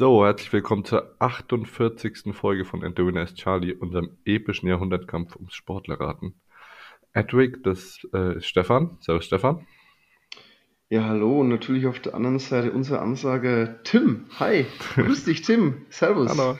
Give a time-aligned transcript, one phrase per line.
[0.00, 2.32] So, herzlich willkommen zur 48.
[2.32, 6.40] Folge von And the Winner is Charlie, unserem epischen Jahrhundertkampf ums Sportlerraten.
[7.12, 8.96] Edwig, das äh, ist Stefan.
[9.00, 9.66] Servus Stefan.
[10.88, 14.24] Ja, hallo und natürlich auf der anderen Seite unsere Ansage Tim.
[14.38, 15.84] Hi, grüß dich Tim.
[15.90, 16.30] Servus.
[16.30, 16.58] Hallo.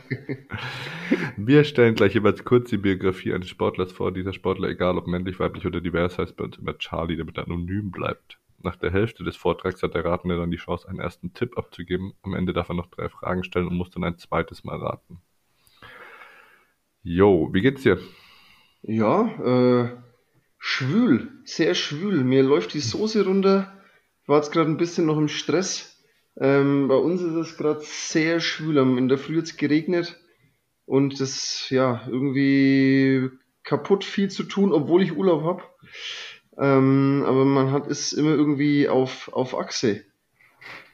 [1.39, 4.13] Wir stellen gleich jeweils kurz die Biografie eines Sportlers vor.
[4.13, 7.47] Dieser Sportler, egal ob männlich, weiblich oder divers, heißt bei uns immer Charlie, damit er
[7.47, 8.40] anonym bleibt.
[8.63, 12.13] Nach der Hälfte des Vortrags hat der Ratende dann die Chance, einen ersten Tipp abzugeben.
[12.23, 15.21] Am Ende darf er noch drei Fragen stellen und muss dann ein zweites Mal raten.
[17.03, 17.99] Jo, wie geht's dir?
[18.83, 19.97] Ja, äh,
[20.59, 22.23] schwül, sehr schwül.
[22.23, 23.73] Mir läuft die Soße runter.
[24.23, 26.05] Ich war jetzt gerade ein bisschen noch im Stress.
[26.39, 28.77] Ähm, bei uns ist es gerade sehr schwül.
[28.77, 30.21] In der Früh jetzt geregnet
[30.85, 33.31] und das, ja, irgendwie
[33.63, 35.63] kaputt viel zu tun, obwohl ich Urlaub habe.
[36.59, 40.05] Ähm, aber man hat es immer irgendwie auf, auf Achse.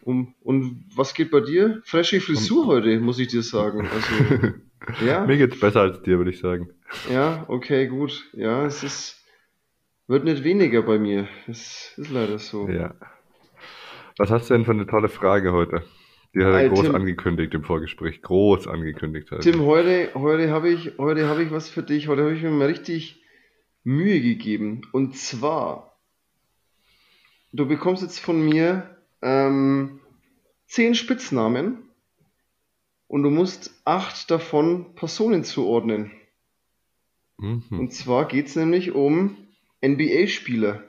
[0.03, 1.83] Und, und was geht bei dir?
[1.85, 3.89] Fresche Frisur und, heute, muss ich dir sagen.
[3.89, 5.27] Also, ja.
[5.27, 6.71] Mir geht's besser als dir, würde ich sagen.
[7.11, 8.25] Ja, okay, gut.
[8.33, 9.25] Ja, es ist,
[10.07, 11.27] wird nicht weniger bei mir.
[11.49, 12.69] Es ist leider so.
[12.69, 12.95] Ja.
[14.19, 15.83] Was hast du denn für eine tolle Frage heute?
[16.35, 18.23] Die hat er hey, groß Tim, angekündigt im Vorgespräch.
[18.23, 19.31] Groß angekündigt.
[19.31, 19.43] Halt.
[19.43, 22.09] Tim, heute, heute habe ich, heute habe ich was für dich.
[22.09, 23.23] Heute habe ich mir mal richtig
[23.87, 24.83] Mühe gegeben.
[24.91, 25.97] Und zwar,
[27.53, 30.01] du bekommst jetzt von mir ähm,
[30.67, 31.89] zehn Spitznamen
[33.07, 36.11] und du musst acht davon Personen zuordnen.
[37.39, 37.63] Mhm.
[37.71, 39.37] Und zwar geht es nämlich um
[39.85, 40.83] NBA-Spieler.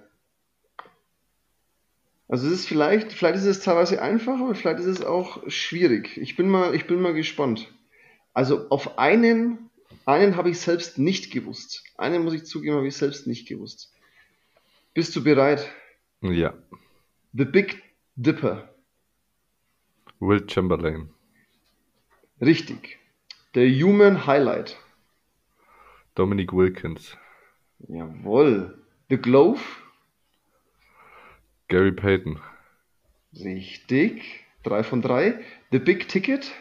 [2.28, 6.18] Also es ist vielleicht, vielleicht ist es teilweise einfach, aber vielleicht ist es auch schwierig.
[6.18, 7.72] Ich bin mal, ich bin mal gespannt.
[8.34, 9.70] Also auf einen
[10.06, 11.84] einen habe ich selbst nicht gewusst.
[11.98, 13.94] Einen muss ich zugeben, habe ich selbst nicht gewusst.
[14.94, 15.70] Bist du bereit?
[16.22, 16.54] Ja.
[17.34, 17.84] The Big
[18.16, 18.70] Dipper.
[20.20, 21.10] Will Chamberlain.
[22.42, 22.98] Richtig.
[23.54, 24.78] Der Human Highlight.
[26.16, 27.16] Dominic Wilkins.
[27.88, 28.78] Jawohl.
[29.10, 29.62] The Glove.
[31.68, 32.40] Gary Payton.
[33.34, 34.46] Richtig.
[34.64, 35.44] Drei von drei.
[35.72, 36.52] The Big Ticket.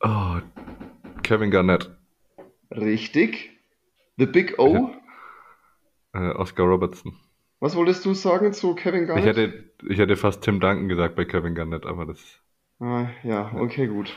[0.00, 0.40] Oh,
[1.24, 1.90] Kevin Garnett.
[2.70, 3.50] Richtig.
[4.16, 4.90] The Big O.
[6.12, 7.16] Äh, Oscar Robertson.
[7.58, 9.24] Was wolltest du sagen zu Kevin Garnett?
[9.24, 12.22] Ich hätte, ich hätte fast Tim Duncan gesagt bei Kevin Garnett, aber das.
[12.78, 14.14] Ah, ja, okay, gut.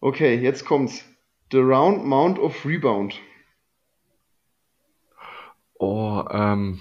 [0.00, 1.04] Okay, jetzt kommt's.
[1.50, 3.20] The Round Mount of Rebound.
[5.78, 6.80] Oh, ähm.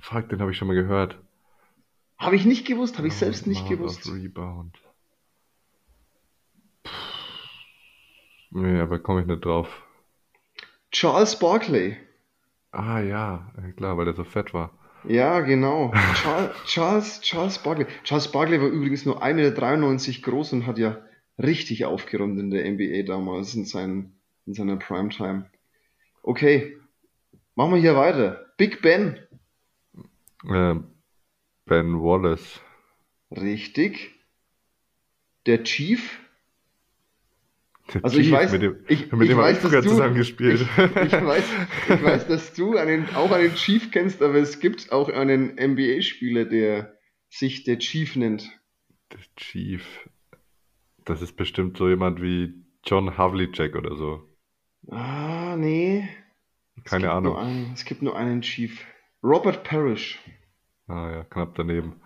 [0.00, 1.18] Fuck, den habe ich schon mal gehört.
[2.18, 4.08] Habe ich nicht gewusst, habe ich selbst nicht Mount gewusst.
[4.08, 4.83] Of Rebound.
[8.54, 9.82] Nee, aber komme ich nicht drauf.
[10.92, 11.96] Charles Barkley.
[12.70, 14.70] Ah ja, klar, weil er so fett war.
[15.02, 15.92] Ja, genau.
[16.14, 17.86] Charles, Charles, Charles Barkley.
[18.04, 21.02] Charles Barkley war übrigens nur 1,93 Meter groß und hat ja
[21.36, 25.50] richtig aufgeräumt in der NBA damals in, seinen, in seiner Primetime.
[26.22, 26.76] Okay,
[27.56, 28.46] machen wir hier weiter.
[28.56, 29.18] Big Ben.
[30.48, 30.76] Äh,
[31.66, 32.60] ben Wallace.
[33.32, 34.14] Richtig.
[35.46, 36.20] Der Chief.
[38.02, 40.62] Also ich weiß, mit dem, ich, mit ich dem weiß, früher zusammen gespielt.
[40.62, 41.44] Ich, ich, weiß,
[41.90, 46.46] ich weiß, dass du einen, auch einen Chief kennst, aber es gibt auch einen NBA-Spieler,
[46.46, 46.96] der
[47.28, 48.48] sich der Chief nennt.
[49.12, 50.08] Der Chief.
[51.04, 54.22] Das ist bestimmt so jemand wie John Havlicek oder so.
[54.90, 56.08] Ah, nee.
[56.84, 57.36] Keine es Ahnung.
[57.36, 58.84] Einen, es gibt nur einen Chief.
[59.22, 60.18] Robert Parrish.
[60.86, 62.00] Ah ja, knapp daneben.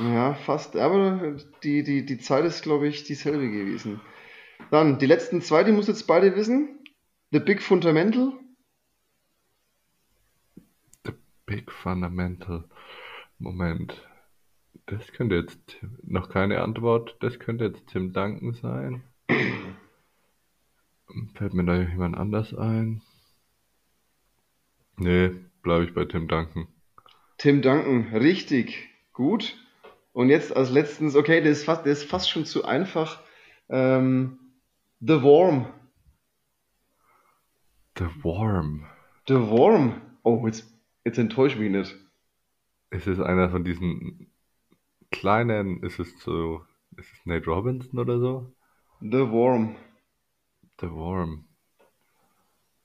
[0.00, 0.76] Ja, fast.
[0.76, 4.00] Aber die, die, die Zeit ist, glaube ich, dieselbe gewesen.
[4.70, 6.80] Dann die letzten zwei, die muss jetzt beide wissen.
[7.30, 8.32] The Big Fundamental.
[11.04, 11.12] The
[11.46, 12.64] Big Fundamental.
[13.38, 14.02] Moment.
[14.86, 17.16] Das könnte jetzt noch keine Antwort.
[17.20, 19.02] Das könnte jetzt Tim Duncan sein.
[21.34, 23.02] Fällt mir da jemand anders ein?
[24.96, 25.32] Nee,
[25.62, 26.68] bleibe ich bei Tim Duncan.
[27.38, 28.88] Tim Duncan, richtig.
[29.12, 29.56] Gut.
[30.12, 33.20] Und jetzt als letztens, okay, das ist fast, das ist fast schon zu einfach.
[33.68, 34.38] Ähm,
[35.00, 35.66] The Worm.
[37.98, 38.86] The Worm.
[39.28, 40.00] The Worm.
[40.22, 40.64] Oh, jetzt,
[41.04, 41.94] jetzt enttäuscht mich nicht.
[42.90, 44.32] Ist es einer von diesen
[45.10, 46.64] kleinen, ist es so,
[46.96, 48.54] ist es Nate Robinson oder so?
[49.00, 49.76] The Worm.
[50.80, 51.44] The Worm.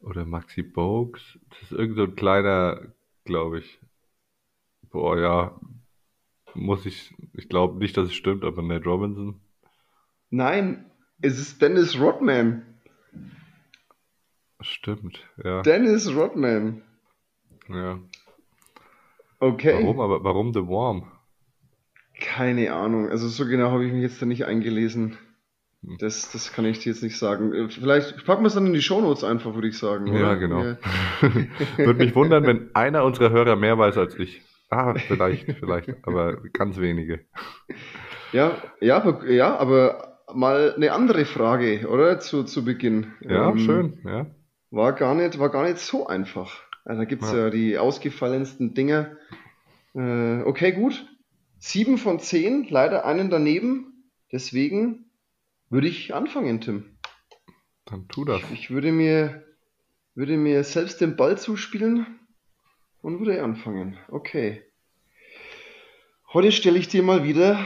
[0.01, 1.39] Oder Maxi Bogues.
[1.49, 2.93] Das ist irgend so ein kleiner,
[3.23, 3.79] glaube ich.
[4.89, 5.61] Boah, ja.
[6.55, 9.39] Muss ich, ich glaube nicht, dass es stimmt, aber Nate Robinson.
[10.29, 10.90] Nein,
[11.21, 12.63] es ist Dennis Rodman.
[14.59, 15.61] Stimmt, ja.
[15.61, 16.81] Dennis Rodman.
[17.67, 17.99] Ja.
[19.39, 19.79] Okay.
[19.81, 21.11] Warum, aber warum The Worm?
[22.19, 23.09] Keine Ahnung.
[23.09, 25.17] Also so genau habe ich mich jetzt da nicht eingelesen.
[25.83, 25.97] Hm.
[25.97, 27.53] Das, das kann ich dir jetzt nicht sagen.
[27.53, 30.09] Äh, Vielleicht packen wir es dann in die Shownotes einfach, würde ich sagen.
[30.09, 30.19] Oder?
[30.19, 30.63] Ja, genau.
[30.63, 30.77] Ja.
[31.77, 34.41] Würde mich wundern, wenn einer unserer Hörer mehr weiß als ich.
[34.69, 37.25] Ah, vielleicht, vielleicht, aber ganz wenige.
[38.31, 42.19] Ja, ja, ja, aber mal eine andere Frage, oder?
[42.19, 43.13] Zu, zu Beginn.
[43.21, 44.25] Ja, Ähm, schön, ja.
[44.69, 46.63] War gar nicht, war gar nicht so einfach.
[46.85, 47.37] Also da gibt es Ja.
[47.37, 47.49] ja.
[47.49, 49.17] die ausgefallensten Dinge.
[49.93, 51.05] Äh, okay, gut.
[51.59, 54.05] Sieben von zehn, leider einen daneben.
[54.31, 55.05] Deswegen
[55.69, 56.97] würde ich anfangen, Tim.
[57.85, 58.41] Dann tu das.
[58.53, 59.43] Ich würde mir,
[60.15, 62.19] würde mir selbst den Ball zuspielen
[63.01, 63.97] und würde anfangen.
[64.07, 64.63] Okay.
[66.33, 67.59] Heute stelle ich dir mal wieder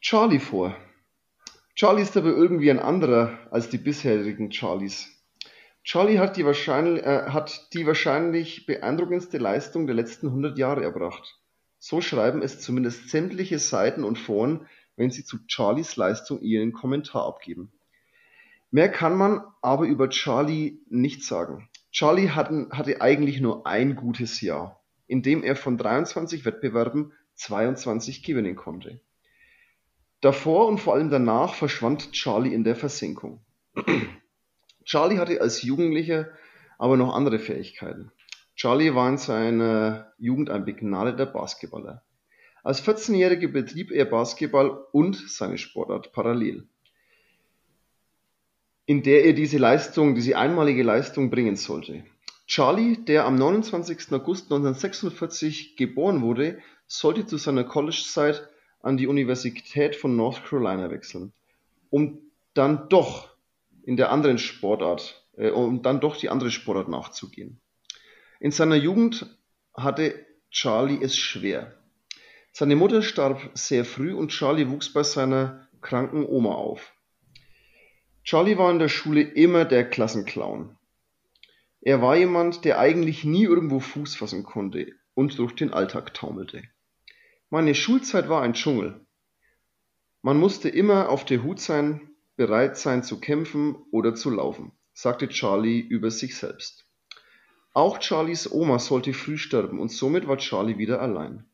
[0.00, 0.76] Charlie vor.
[1.76, 5.10] Charlie ist aber irgendwie ein anderer als die bisherigen Charlies.
[5.84, 11.38] Charlie hat die, wahrscheinlich, äh, hat die wahrscheinlich beeindruckendste Leistung der letzten 100 Jahre erbracht.
[11.78, 17.26] So schreiben es zumindest sämtliche Seiten und Foren, wenn sie zu Charlies Leistung ihren Kommentar
[17.26, 17.70] abgeben.
[18.70, 21.68] Mehr kann man aber über Charlie nicht sagen.
[21.92, 28.22] Charlie hatten, hatte eigentlich nur ein gutes Jahr, in dem er von 23 Wettbewerben 22
[28.22, 29.02] gewinnen konnte.
[30.26, 33.44] Davor und vor allem danach verschwand Charlie in der Versenkung.
[34.84, 36.30] Charlie hatte als Jugendlicher
[36.78, 38.10] aber noch andere Fähigkeiten.
[38.56, 42.02] Charlie war in seiner Jugend ein begnadeter Basketballer.
[42.64, 46.66] Als 14-Jähriger betrieb er Basketball und seine Sportart parallel,
[48.84, 52.02] in der er diese Leistung, diese einmalige Leistung bringen sollte.
[52.48, 54.10] Charlie, der am 29.
[54.10, 56.58] August 1946 geboren wurde,
[56.88, 58.48] sollte zu seiner College-Zeit
[58.86, 61.32] an die Universität von North Carolina wechseln,
[61.90, 62.20] um
[62.54, 63.28] dann doch
[63.82, 67.60] in der anderen Sportart, äh, um dann doch die andere Sportart nachzugehen.
[68.38, 69.26] In seiner Jugend
[69.74, 70.14] hatte
[70.50, 71.74] Charlie es schwer.
[72.52, 76.94] Seine Mutter starb sehr früh und Charlie wuchs bei seiner kranken Oma auf.
[78.22, 80.76] Charlie war in der Schule immer der Klassenclown.
[81.80, 86.62] Er war jemand, der eigentlich nie irgendwo Fuß fassen konnte und durch den Alltag taumelte.
[87.48, 89.06] Meine Schulzeit war ein Dschungel.
[90.20, 95.28] Man musste immer auf der Hut sein, bereit sein zu kämpfen oder zu laufen, sagte
[95.28, 96.86] Charlie über sich selbst.
[97.72, 101.44] Auch Charlies Oma sollte früh sterben und somit war Charlie wieder allein.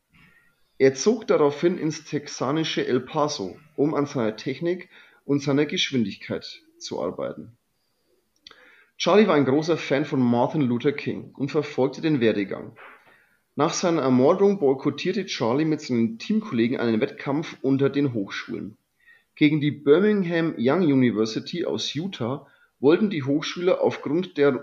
[0.79, 4.89] Er zog daraufhin ins texanische El Paso, um an seiner Technik
[5.25, 7.55] und seiner Geschwindigkeit zu arbeiten.
[8.97, 12.75] Charlie war ein großer Fan von Martin Luther King und verfolgte den Werdegang.
[13.55, 18.77] Nach seiner Ermordung boykottierte Charlie mit seinen Teamkollegen einen Wettkampf unter den Hochschulen.
[19.35, 22.47] Gegen die Birmingham Young University aus Utah
[22.79, 24.53] wollten die Hochschüler aufgrund äh,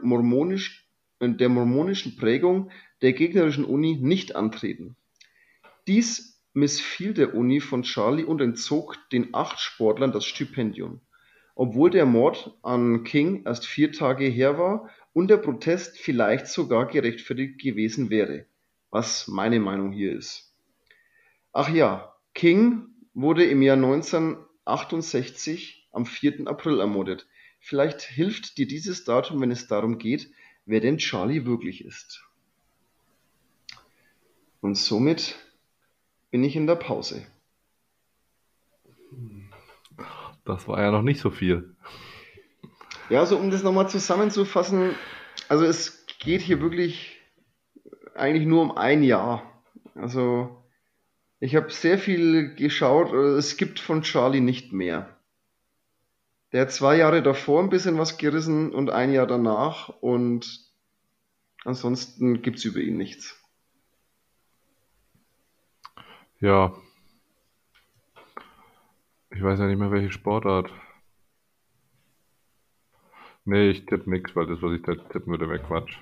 [1.21, 4.97] der mormonischen Prägung der gegnerischen Uni nicht antreten.
[5.87, 11.01] Dies missfiel der Uni von Charlie und entzog den acht Sportlern das Stipendium.
[11.55, 16.87] Obwohl der Mord an King erst vier Tage her war und der Protest vielleicht sogar
[16.87, 18.47] gerechtfertigt gewesen wäre,
[18.91, 20.53] was meine Meinung hier ist.
[21.53, 26.47] Ach ja, King wurde im Jahr 1968 am 4.
[26.47, 27.27] April ermordet.
[27.61, 30.31] Vielleicht hilft dir dieses Datum, wenn es darum geht,
[30.65, 32.25] wer denn Charlie wirklich ist.
[34.61, 35.37] Und somit
[36.31, 37.27] bin ich in der Pause.
[40.45, 41.75] Das war ja noch nicht so viel.
[43.09, 44.95] Ja, also um das nochmal zusammenzufassen,
[45.49, 47.20] also es geht hier wirklich
[48.15, 49.43] eigentlich nur um ein Jahr.
[49.95, 50.63] Also
[51.41, 55.17] ich habe sehr viel geschaut, äh, es gibt von Charlie nicht mehr.
[56.53, 60.69] Der hat zwei Jahre davor ein bisschen was gerissen und ein Jahr danach und
[61.65, 63.41] ansonsten gibt's über ihn nichts.
[66.41, 66.75] Ja.
[69.31, 70.71] Ich weiß ja nicht mehr, welche Sportart.
[73.45, 75.97] Nee, ich tippe nix, weil das, was ich da tippen würde, wäre Quatsch.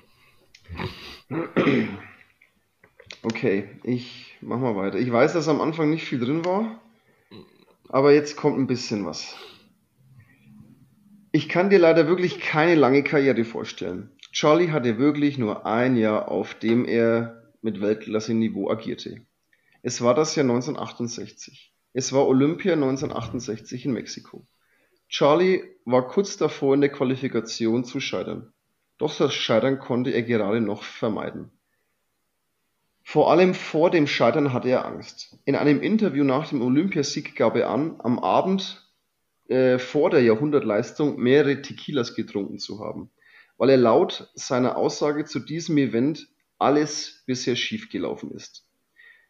[3.21, 4.97] Okay, ich mach mal weiter.
[4.97, 6.81] Ich weiß, dass am Anfang nicht viel drin war,
[7.89, 9.35] aber jetzt kommt ein bisschen was.
[11.31, 14.09] Ich kann dir leider wirklich keine lange Karriere vorstellen.
[14.31, 19.21] Charlie hatte wirklich nur ein Jahr, auf dem er mit Weltklasse-Niveau agierte.
[19.81, 21.73] Es war das Jahr 1968.
[21.93, 24.47] Es war Olympia 1968 in Mexiko.
[25.07, 28.53] Charlie war kurz davor, in der Qualifikation zu scheitern.
[28.99, 31.51] Doch das Scheitern konnte er gerade noch vermeiden.
[33.01, 35.39] Vor allem vor dem Scheitern hatte er Angst.
[35.45, 38.87] In einem Interview nach dem Olympiasieg gab er an, am Abend
[39.47, 43.09] äh, vor der Jahrhundertleistung mehrere Tequilas getrunken zu haben,
[43.57, 46.27] weil er laut seiner Aussage zu diesem Event
[46.59, 48.67] alles bisher schiefgelaufen ist.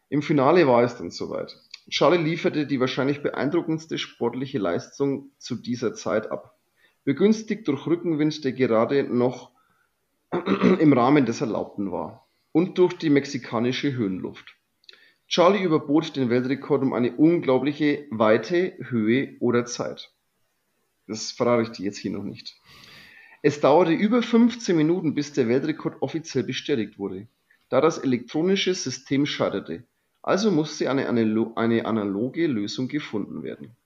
[0.08, 1.56] Im Finale war es dann soweit.
[1.88, 6.58] Charlie lieferte die wahrscheinlich beeindruckendste sportliche Leistung zu dieser Zeit ab,
[7.04, 9.52] begünstigt durch Rückenwind, der gerade noch
[10.78, 14.56] im Rahmen des Erlaubten war, und durch die mexikanische Höhenluft.
[15.26, 20.12] Charlie überbot den Weltrekord um eine unglaubliche Weite, Höhe oder Zeit.
[21.06, 22.56] Das verrate ich dir jetzt hier noch nicht.
[23.42, 27.26] Es dauerte über 15 Minuten, bis der Weltrekord offiziell bestätigt wurde,
[27.68, 29.84] da das elektronische System scheiterte.
[30.22, 33.76] Also musste eine, eine analoge Lösung gefunden werden.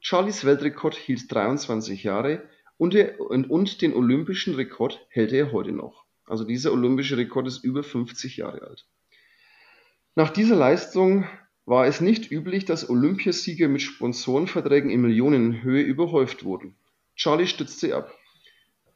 [0.00, 2.42] Charlies Weltrekord hielt 23 Jahre
[2.78, 6.04] und, der, und, und den olympischen Rekord hält er heute noch.
[6.26, 8.86] Also dieser olympische Rekord ist über 50 Jahre alt.
[10.14, 11.26] Nach dieser Leistung
[11.64, 16.74] war es nicht üblich, dass Olympiasieger mit Sponsorenverträgen in Millionenhöhe überhäuft wurden.
[17.16, 18.14] Charlie stützte ab.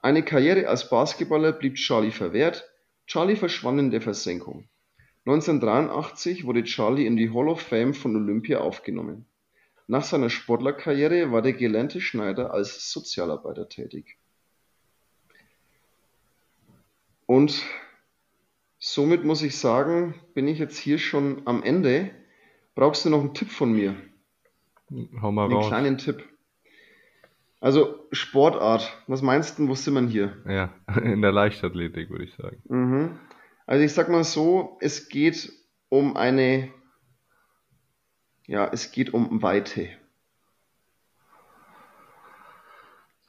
[0.01, 2.69] Eine Karriere als Basketballer blieb Charlie verwehrt,
[3.07, 4.69] Charlie verschwand in der Versenkung.
[5.27, 9.27] 1983 wurde Charlie in die Hall of Fame von Olympia aufgenommen.
[9.89, 14.19] Nach seiner Sportlerkarriere war der gelernte Schneider als Sozialarbeiter tätig.
[17.27, 17.65] Und
[18.79, 22.11] somit muss ich sagen, bin ich jetzt hier schon am Ende.
[22.75, 23.97] Brauchst du noch einen Tipp von mir?
[25.21, 25.69] Hau mal Einen raus.
[25.69, 26.25] kleinen Tipp.
[27.61, 30.37] Also Sportart, was meinst du, wo sind wir hier?
[30.47, 32.63] Ja, in der Leichtathletik würde ich sagen.
[32.69, 33.19] Mhm.
[33.67, 35.53] Also ich sag mal so, es geht
[35.89, 36.71] um eine,
[38.47, 39.89] ja, es geht um Weite.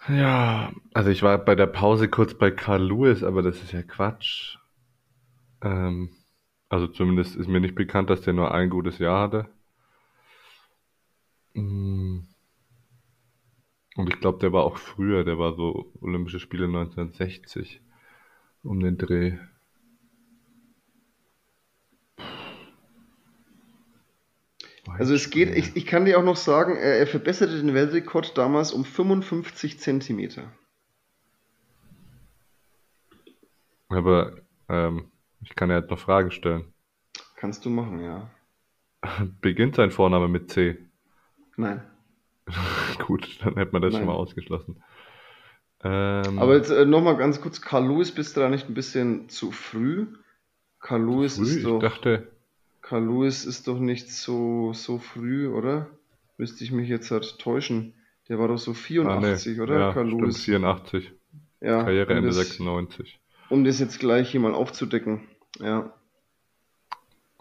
[0.07, 3.83] Ja, also ich war bei der Pause kurz bei Carl Lewis, aber das ist ja
[3.83, 4.57] Quatsch.
[5.61, 6.15] Ähm,
[6.69, 9.49] also zumindest ist mir nicht bekannt, dass der nur ein gutes Jahr hatte.
[11.53, 12.19] Mm.
[13.95, 17.81] Und ich glaube, der war auch früher, der war so Olympische Spiele 1960
[18.63, 19.37] um den Dreh.
[24.97, 28.37] Also es geht, ich, ich kann dir auch noch sagen, er, er verbesserte den Weltrekord
[28.37, 30.51] damals um 55 Zentimeter.
[33.89, 34.37] Aber
[34.69, 36.73] ähm, ich kann ja jetzt noch Fragen stellen.
[37.35, 38.29] Kannst du machen, ja.
[39.41, 40.77] Beginnt sein Vorname mit C?
[41.55, 41.81] Nein.
[43.05, 44.07] Gut, dann hätte man das schon Nein.
[44.07, 44.81] mal ausgeschlossen.
[45.83, 49.29] Ähm, Aber jetzt äh, nochmal ganz kurz, Carl Lewis, bist du da nicht ein bisschen
[49.29, 50.07] zu früh?
[50.79, 52.31] Carl Lewis früh, ist ich doch, dachte,
[52.87, 55.89] Carl Lewis ist doch nicht so, so früh, oder?
[56.37, 57.93] Müsste ich mich jetzt halt täuschen.
[58.29, 59.77] Der war doch so ah, nee, 84, oder?
[59.77, 60.43] ja, Carl stimmt, Lewis.
[60.45, 61.11] 84,
[61.59, 63.19] Ja, um Karriereende das, 96.
[63.49, 65.27] um das jetzt gleich hier mal aufzudecken.
[65.59, 65.93] Ja.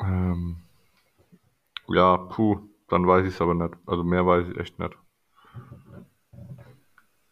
[0.01, 0.57] Ähm,
[1.87, 3.75] ja, puh, dann weiß ich es aber nicht.
[3.87, 4.97] Also mehr weiß ich echt nicht.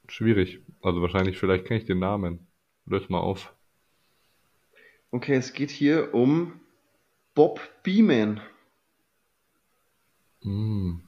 [0.06, 0.60] Schwierig.
[0.82, 2.46] Also wahrscheinlich, vielleicht kenne ich den Namen.
[2.86, 3.52] Löse mal auf.
[5.10, 6.60] Okay, es geht hier um
[7.34, 8.40] Bob Beeman.
[10.42, 11.02] Hm.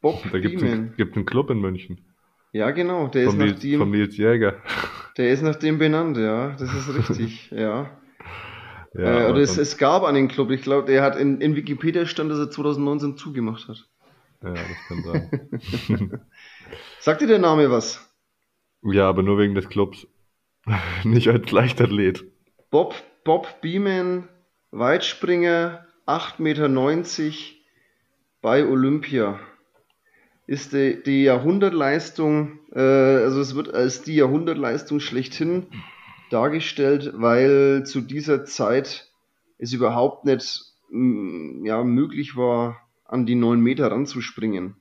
[0.00, 0.94] Bob Da gibt es einen, Beeman.
[0.96, 2.04] gibt's einen Club in München.
[2.52, 4.62] Ja, genau, der ist Vom nach dem, Nils Jäger.
[5.16, 7.98] der ist nach dem benannt, ja, das ist richtig, ja.
[8.94, 12.06] Ja, Äh, oder es, es gab einen Club, ich glaube, der hat in, in Wikipedia
[12.06, 13.86] stand, dass er 2019 zugemacht hat.
[14.42, 16.20] ja, das kann sein.
[17.00, 18.04] Sagt dir der Name was?
[18.82, 20.06] Ja, aber nur wegen des Clubs.
[21.04, 22.24] Nicht als Leichtathlet.
[22.70, 24.28] Bob, Bob Beeman,
[24.70, 26.68] Weitspringer, 8,90 Meter
[28.42, 29.40] bei Olympia.
[30.46, 35.68] Ist die, die Jahrhundertleistung, äh, also es wird als die Jahrhundertleistung schlechthin
[36.30, 39.10] dargestellt, weil zu dieser Zeit
[39.56, 44.76] es überhaupt nicht mm, ja, möglich war, an die 9 Meter ranzuspringen.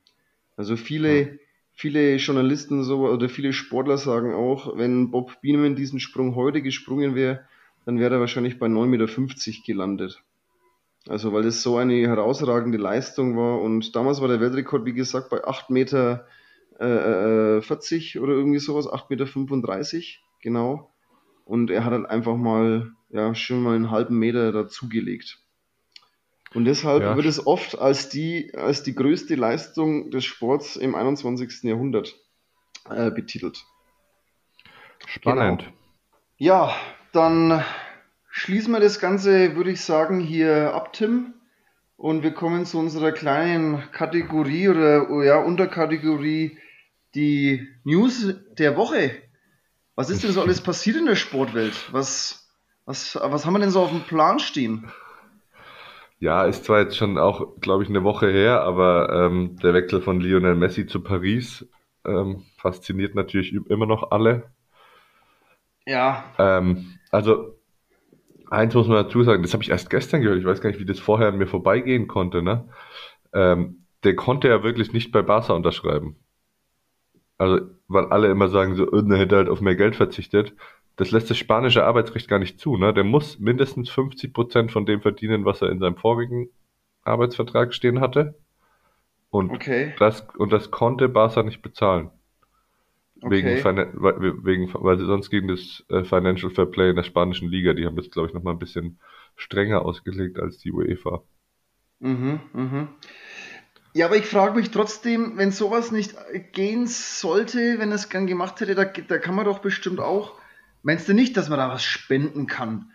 [0.57, 1.39] Also viele,
[1.71, 7.15] viele Journalisten so oder viele Sportler sagen auch, wenn Bob Beeman diesen Sprung heute gesprungen
[7.15, 7.45] wäre,
[7.87, 10.21] dann wäre er wahrscheinlich bei 9,50 Meter gelandet.
[11.07, 15.29] Also weil es so eine herausragende Leistung war und damals war der Weltrekord, wie gesagt,
[15.29, 16.27] bei 8,40 Meter
[16.81, 20.05] äh, äh, 40 oder irgendwie sowas, 8,35 Meter,
[20.41, 20.91] genau.
[21.45, 25.39] Und er hat halt einfach mal, ja, schon mal einen halben Meter dazugelegt.
[26.53, 30.93] Und deshalb Ja, wird es oft als die, als die größte Leistung des Sports im
[30.93, 31.63] 21.
[31.63, 32.19] Jahrhundert
[32.89, 33.63] äh, betitelt.
[35.05, 35.61] spannend.
[35.61, 35.73] Genau.
[36.37, 36.75] Ja,
[37.17, 37.63] dann
[38.29, 41.33] schließen wir das Ganze, würde ich sagen, hier ab, Tim.
[41.95, 46.59] Und wir kommen zu unserer kleinen Kategorie oder oh ja, Unterkategorie,
[47.15, 49.11] die News der Woche.
[49.95, 51.91] Was ist denn so alles passiert in der Sportwelt?
[51.91, 52.47] Was,
[52.85, 54.91] was, was haben wir denn so auf dem Plan stehen?
[56.19, 60.01] Ja, ist zwar jetzt schon auch, glaube ich, eine Woche her, aber ähm, der Wechsel
[60.01, 61.67] von Lionel Messi zu Paris
[62.05, 64.51] ähm, fasziniert natürlich immer noch alle.
[65.87, 67.57] Ja, Ähm, also
[68.49, 70.79] eins muss man dazu sagen, das habe ich erst gestern gehört, ich weiß gar nicht,
[70.79, 72.67] wie das vorher an mir vorbeigehen konnte, ne?
[73.33, 76.17] Ähm, der konnte ja wirklich nicht bei Barca unterschreiben.
[77.37, 80.53] Also, weil alle immer sagen, so, äh, der hätte halt auf mehr Geld verzichtet.
[80.95, 82.93] Das lässt das spanische Arbeitsrecht gar nicht zu, ne?
[82.93, 86.49] Der muss mindestens 50 Prozent von dem verdienen, was er in seinem vorigen
[87.03, 88.35] Arbeitsvertrag stehen hatte.
[89.29, 92.09] Und Okay, das, und das konnte Barca nicht bezahlen.
[93.21, 93.63] Wegen, okay.
[93.63, 97.85] Weil- wegen, weil sonst gegen das äh, Financial Fair Play in der spanischen Liga, die
[97.85, 98.99] haben das, glaube ich, nochmal ein bisschen
[99.35, 101.23] strenger ausgelegt als die UEFA.
[101.99, 102.87] Mhm, mhm.
[103.93, 106.15] Ja, aber ich frage mich trotzdem, wenn sowas nicht
[106.53, 110.33] gehen sollte, wenn es gern gemacht hätte, da, da kann man doch bestimmt auch.
[110.83, 112.91] Meinst du nicht, dass man da was spenden kann?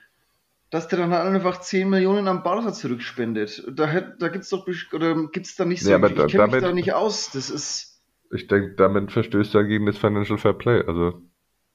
[0.71, 3.65] Dass der dann halt einfach 10 Millionen am Barca zurückspendet.
[3.73, 6.63] Da, da gibt's doch best- oder gibt's da nicht so, aber ich da, kenne mich
[6.63, 7.31] da nicht aus.
[7.33, 7.92] Das ist
[8.33, 10.83] ich denke, damit verstößt er gegen das Financial Fair Play.
[10.87, 11.21] Also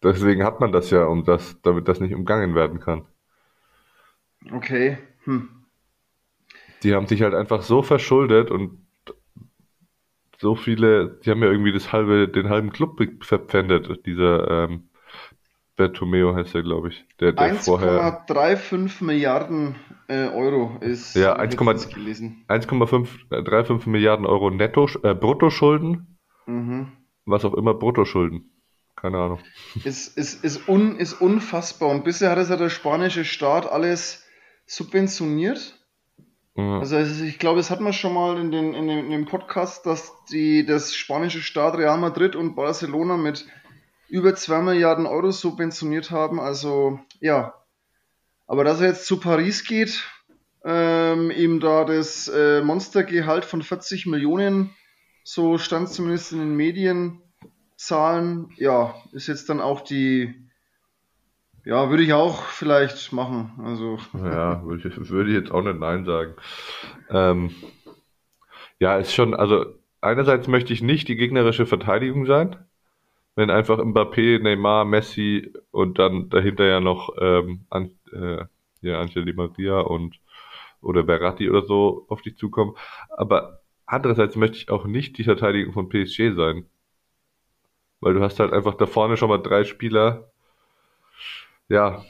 [0.03, 3.05] deswegen hat man das ja, um das, damit das nicht umgangen werden kann.
[4.51, 4.97] okay.
[5.23, 5.49] Hm.
[6.83, 8.85] Die haben sich halt einfach so verschuldet und
[10.39, 14.05] so viele, die haben ja irgendwie das halbe, den halben Club verpfändet.
[14.05, 14.89] Dieser ähm,
[15.75, 19.75] Bertomeo heißt der, glaube ich, der, der vorher 1,35 Milliarden
[20.07, 22.45] äh, Euro ist, ja habe ich 1,5 letztens gelesen.
[22.47, 26.16] 1,35 Milliarden Euro Netto, äh, Bruttoschulden,
[26.47, 26.91] Mhm.
[27.25, 28.49] was auch immer Bruttoschulden.
[28.95, 29.39] Keine Ahnung.
[29.83, 31.89] Ist, ist, ist, un, ist unfassbar.
[31.89, 34.25] Und bisher hat es ja der spanische Staat alles
[34.65, 35.77] subventioniert.
[36.55, 36.79] Ja.
[36.79, 39.85] Also ich glaube, das hat man schon mal in, den, in, dem, in dem Podcast,
[39.85, 43.45] dass die, das spanische Staat Real Madrid und Barcelona mit
[44.09, 46.39] über 2 Milliarden Euro subventioniert haben.
[46.39, 47.53] Also ja,
[48.47, 50.03] aber dass er jetzt zu Paris geht,
[50.63, 54.71] ähm, ihm da das äh, Monstergehalt von 40 Millionen,
[55.27, 57.21] so stand zumindest in den Medien,
[57.75, 60.33] zahlen, ja, ist jetzt dann auch die,
[61.65, 63.59] ja, würde ich auch vielleicht machen.
[63.61, 66.35] Also, Ja, würde ich, würde ich jetzt auch nicht Nein sagen.
[67.09, 67.53] Ähm,
[68.79, 69.65] ja, ist schon, also
[69.99, 72.55] einerseits möchte ich nicht die gegnerische Verteidigung sein,
[73.35, 78.45] wenn einfach Mbappé, Neymar, Messi und dann dahinter ja noch ähm, An, äh,
[78.79, 80.21] ja, Angel Di Maria und
[80.79, 82.75] oder Verratti oder so auf dich zukommen.
[83.09, 86.69] Aber andererseits möchte ich auch nicht die Verteidigung von PSG sein,
[87.99, 90.31] weil du hast halt einfach da vorne schon mal drei Spieler.
[91.69, 92.03] Ja,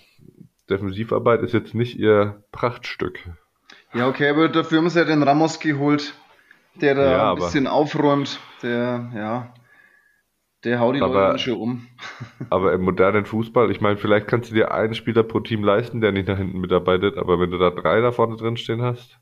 [0.69, 3.19] Defensivarbeit ist jetzt nicht ihr Prachtstück.
[3.93, 6.13] ja, okay, aber dafür haben sie ja den Ramos geholt,
[6.81, 8.39] der da Ja, ein bisschen aufräumt.
[8.63, 9.53] Der, ja,
[10.63, 11.87] der haut die Leute aber, schon um.
[12.49, 16.01] aber im modernen Fußball, ich meine, vielleicht kannst du dir einen Spieler pro Team leisten,
[16.01, 19.19] der nicht nach hinten mitarbeitet, aber wenn du da drei da vorne drin stehen hast,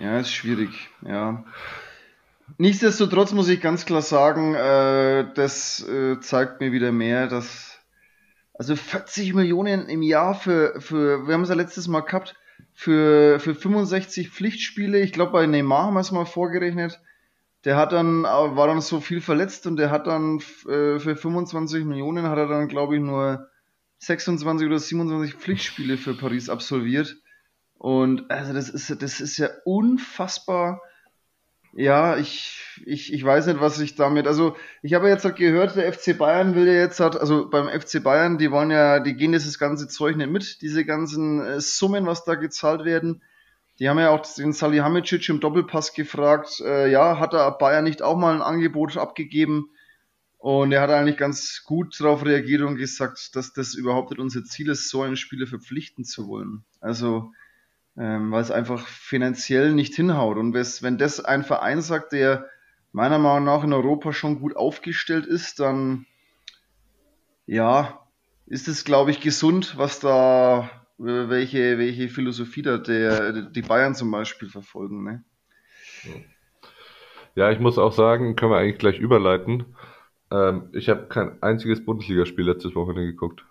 [0.00, 1.44] Ja, ist schwierig, ja.
[2.56, 7.78] Nichtsdestotrotz muss ich ganz klar sagen, äh, das äh, zeigt mir wieder mehr, dass
[8.54, 12.34] also 40 Millionen im Jahr für, für wir haben es ja letztes Mal gehabt,
[12.72, 15.00] für, für 65 Pflichtspiele.
[15.00, 16.98] Ich glaube, bei Neymar haben wir es mal vorgerechnet.
[17.66, 21.14] Der hat dann, äh, war dann so viel verletzt und der hat dann äh, für
[21.14, 23.48] 25 Millionen hat er dann, glaube ich, nur
[23.98, 27.19] 26 oder 27 Pflichtspiele für Paris absolviert.
[27.80, 30.82] Und also das ist, das ist ja unfassbar.
[31.72, 34.26] Ja, ich, ich, ich weiß nicht, was ich damit.
[34.26, 37.68] Also, ich habe jetzt halt gehört, der FC Bayern will ja jetzt halt, also beim
[37.68, 41.60] FC Bayern, die wollen ja, die gehen dieses ganze Zeug nicht mit, diese ganzen äh,
[41.62, 43.22] Summen, was da gezahlt werden.
[43.78, 48.02] Die haben ja auch den Salihamidzic im Doppelpass gefragt, äh, ja, hat er Bayern nicht
[48.02, 49.70] auch mal ein Angebot abgegeben?
[50.36, 54.44] Und er hat eigentlich ganz gut darauf reagiert und gesagt, dass das überhaupt nicht unser
[54.44, 56.66] Ziel ist, so einen Spieler verpflichten zu wollen.
[56.82, 57.32] Also,
[57.96, 60.36] ähm, weil es einfach finanziell nicht hinhaut.
[60.36, 62.48] Und wenn das ein Verein sagt, der
[62.92, 66.06] meiner Meinung nach in Europa schon gut aufgestellt ist, dann
[67.46, 68.06] ja,
[68.46, 74.10] ist es, glaube ich, gesund, was da, welche, welche Philosophie da der, die Bayern zum
[74.10, 75.04] Beispiel verfolgen.
[75.04, 75.24] Ne?
[77.34, 79.76] ja, ich muss auch sagen, können wir eigentlich gleich überleiten.
[80.30, 83.44] Ähm, ich habe kein einziges Bundesligaspiel letztes Wochenende geguckt.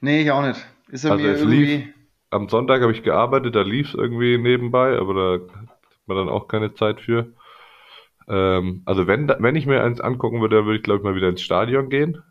[0.00, 0.64] Nee, ich auch nicht.
[0.88, 1.94] Ist er Also mir es lief, irgendwie.
[2.30, 6.28] Am Sonntag habe ich gearbeitet, da lief es irgendwie nebenbei, aber da hat man dann
[6.28, 7.32] auch keine Zeit für.
[8.28, 11.14] Ähm, also wenn, wenn ich mir eins angucken würde, dann würde ich glaube ich mal
[11.14, 12.22] wieder ins Stadion gehen.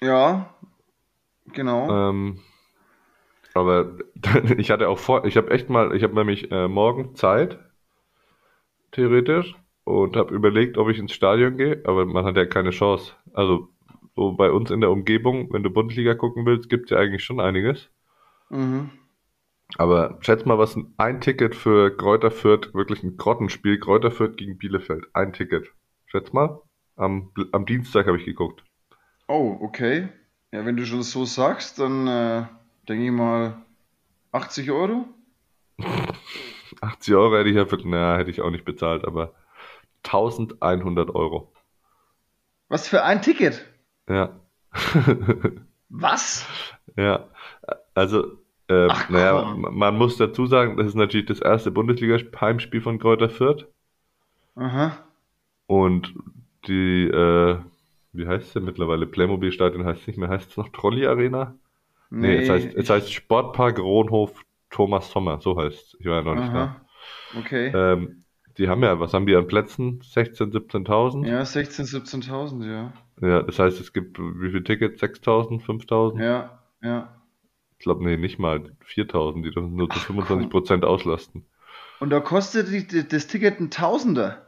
[0.00, 0.54] Ja,
[1.52, 1.88] genau.
[1.90, 2.40] Ähm,
[3.54, 3.96] aber
[4.58, 7.58] ich hatte auch vor, ich habe echt mal, ich habe nämlich äh, morgen Zeit,
[8.92, 13.14] theoretisch, und habe überlegt, ob ich ins Stadion gehe, aber man hat ja keine Chance.
[13.32, 13.68] Also
[14.14, 17.24] so bei uns in der Umgebung, wenn du Bundesliga gucken willst, gibt es ja eigentlich
[17.24, 17.90] schon einiges.
[18.50, 18.90] Mhm.
[19.78, 24.58] Aber schätz mal, was ein, Ticket für Kräuter Fürth, wirklich ein Grottenspiel, Kräuter Fürth gegen
[24.58, 25.06] Bielefeld.
[25.14, 25.68] Ein Ticket.
[26.06, 26.60] Schätz mal.
[26.96, 28.64] Am, am Dienstag habe ich geguckt.
[29.28, 30.08] Oh, okay.
[30.52, 32.46] Ja, wenn du schon so sagst, dann äh,
[32.88, 33.62] denke ich mal
[34.32, 35.06] 80 Euro.
[36.80, 39.34] 80 Euro hätte ich ja für, naja, hätte ich auch nicht bezahlt, aber
[40.04, 41.52] 1100 Euro.
[42.68, 43.64] Was für ein Ticket?
[44.08, 44.40] Ja.
[45.90, 46.46] Was?
[46.96, 47.28] Ja,
[47.94, 52.98] also, äh, Ach, naja, man muss dazu sagen, das ist natürlich das erste Bundesliga-Heimspiel von
[52.98, 53.66] Kräuter Fürth.
[54.54, 55.04] Aha.
[55.66, 56.14] Und
[56.66, 57.58] die, äh,
[58.12, 59.06] wie heißt es denn mittlerweile?
[59.06, 61.54] Playmobil-Stadion heißt es nicht mehr, heißt es noch Trolley Arena?
[62.10, 65.96] Nee, es heißt, es heißt Sportpark Rohnhof Thomas Sommer, so heißt es.
[66.00, 66.80] Ich war ja noch nicht Aha.
[67.38, 67.70] Okay.
[67.72, 67.92] da.
[67.92, 68.24] Ähm,
[68.58, 70.00] die haben ja, was haben die an Plätzen?
[70.02, 71.26] 16.000, 17.000?
[71.26, 72.92] Ja, 16.000, 17.000, ja.
[73.20, 75.00] Ja, das heißt, es gibt wie viele Tickets?
[75.00, 76.22] 6.000, 5.000?
[76.22, 77.14] Ja, ja.
[77.78, 81.44] Ich glaube, nee, nicht mal 4.000, die dürfen nur zu Ach, 25% auslasten.
[81.98, 84.46] Und da kostet die, das Ticket ein Tausender.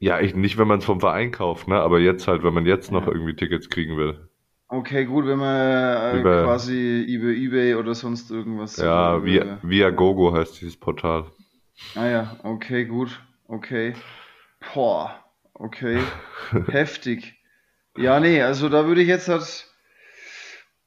[0.00, 1.76] Ja, ich, nicht, wenn man es vom Verein kauft, ne?
[1.76, 3.12] Aber jetzt halt, wenn man jetzt noch Ja.
[3.12, 4.28] irgendwie Tickets kriegen will.
[4.68, 8.76] Okay, gut, wenn man äh, Über- quasi über Ebay oder sonst irgendwas.
[8.76, 11.26] Ja, oder, via, Viagogo heißt dieses Portal.
[11.94, 13.20] Ah ja, okay, gut.
[13.46, 13.94] Okay.
[14.74, 15.14] Boah,
[15.54, 16.00] okay.
[16.68, 17.36] Heftig.
[17.96, 19.68] Ja, nee, also da würde ich jetzt halt.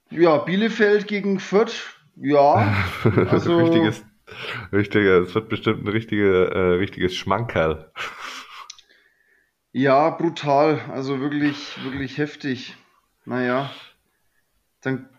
[0.10, 1.96] Ja, Bielefeld gegen Fürth.
[2.16, 2.76] Ja,
[3.30, 4.04] Also- richtiges,
[4.72, 7.92] richtiger, es wird bestimmt ein richtige, äh, richtiges Schmankerl.
[9.72, 10.82] ja, brutal.
[10.92, 12.76] Also wirklich, wirklich heftig.
[13.26, 13.70] Naja.
[14.82, 15.10] Dann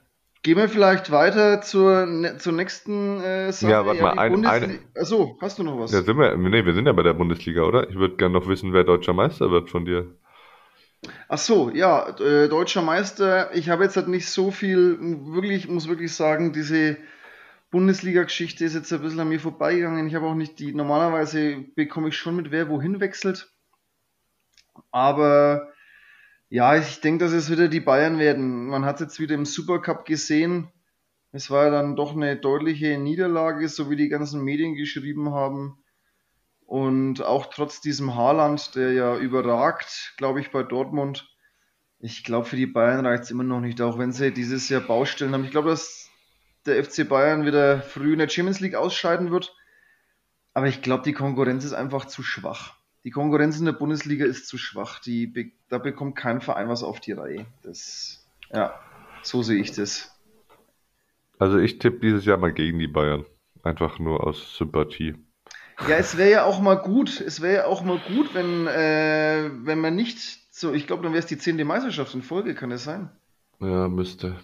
[0.42, 3.70] gehen wir vielleicht weiter zur, ne- zur nächsten äh, Sache.
[3.70, 5.92] Ja, warte mal, ein- Bundesli- Achso, hast du noch was?
[5.92, 7.88] Ja, sind wir, nee, wir sind ja bei der Bundesliga, oder?
[7.90, 10.14] Ich würde gerne noch wissen, wer deutscher Meister wird von dir.
[11.28, 13.54] Ach so, ja, äh, deutscher Meister.
[13.54, 16.96] Ich habe jetzt halt nicht so viel, wirklich, muss wirklich sagen, diese
[17.70, 20.06] Bundesliga-Geschichte ist jetzt ein bisschen an mir vorbeigegangen.
[20.06, 23.52] Ich habe auch nicht die, normalerweise bekomme ich schon mit, wer wohin wechselt.
[24.90, 25.72] Aber
[26.48, 28.66] ja, ich denke, dass es wieder die Bayern werden.
[28.66, 30.72] Man hat jetzt wieder im Supercup gesehen.
[31.30, 35.78] Es war ja dann doch eine deutliche Niederlage, so wie die ganzen Medien geschrieben haben.
[36.68, 41.35] Und auch trotz diesem Haaland, der ja überragt, glaube ich, bei Dortmund.
[41.98, 44.83] Ich glaube, für die Bayern reicht es immer noch nicht, auch wenn sie dieses Jahr
[44.83, 45.44] Baustellen haben.
[45.44, 46.11] Ich glaube, dass
[46.66, 49.57] der FC Bayern wieder früh in der Champions League ausscheiden wird.
[50.52, 52.76] Aber ich glaube, die Konkurrenz ist einfach zu schwach.
[53.02, 54.98] Die Konkurrenz in der Bundesliga ist zu schwach.
[54.98, 57.46] Die, da bekommt kein Verein was auf die Reihe.
[57.62, 58.78] Das, ja,
[59.22, 60.14] so sehe ich das.
[61.38, 63.24] Also ich tippe dieses Jahr mal gegen die Bayern.
[63.62, 65.14] Einfach nur aus Sympathie.
[65.86, 69.50] Ja, es wäre ja auch mal gut, es wäre ja auch mal gut, wenn, äh,
[69.64, 70.18] wenn man nicht
[70.50, 73.10] so, ich glaube, dann wäre es die zehnte Meisterschaft in Folge, kann das sein?
[73.60, 74.36] Ja, müsste.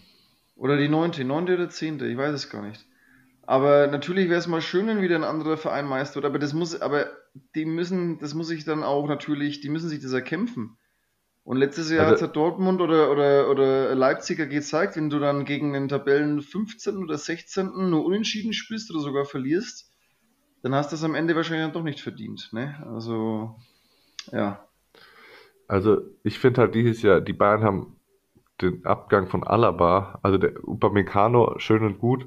[0.54, 2.86] Oder die neunte, neunte oder zehnte, ich weiß es gar nicht.
[3.42, 6.52] Aber natürlich wäre es mal schön, wenn wieder ein anderer Verein Meister wird, aber das
[6.54, 7.08] muss, aber
[7.54, 10.78] die müssen, das muss sich dann auch natürlich, die müssen sich das erkämpfen.
[11.42, 15.44] Und letztes Jahr Also- hat es Dortmund oder, oder, oder Leipziger gezeigt, wenn du dann
[15.44, 16.96] gegen den Tabellen 15.
[16.98, 17.90] oder 16.
[17.90, 19.90] nur unentschieden spielst oder sogar verlierst,
[20.64, 22.50] dann hast du es am Ende wahrscheinlich dann doch nicht verdient.
[22.52, 22.84] Ne?
[22.92, 23.56] Also,
[24.32, 24.66] ja.
[25.68, 27.96] Also ich finde halt dieses Jahr, die Bayern haben
[28.60, 32.26] den Abgang von Alaba, also der Upamecano schön und gut,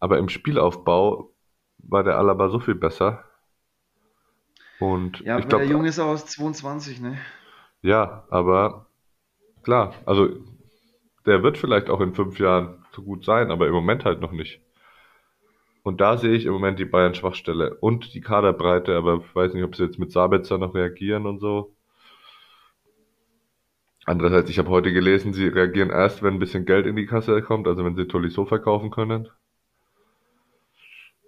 [0.00, 1.32] aber im Spielaufbau
[1.78, 3.24] war der Alaba so viel besser.
[4.78, 7.18] Und Ja, ich aber der glaube, Junge ist auch aus 22, ne?
[7.82, 8.86] ja, aber
[9.64, 10.28] klar, also
[11.26, 14.32] der wird vielleicht auch in fünf Jahren so gut sein, aber im Moment halt noch
[14.32, 14.60] nicht.
[15.82, 19.52] Und da sehe ich im Moment die Bayern Schwachstelle und die Kaderbreite, aber ich weiß
[19.54, 21.74] nicht, ob sie jetzt mit Sabitzer noch reagieren und so.
[24.04, 27.40] Andererseits, ich habe heute gelesen, sie reagieren erst, wenn ein bisschen Geld in die Kasse
[27.42, 29.28] kommt, also wenn sie Tolisso verkaufen können.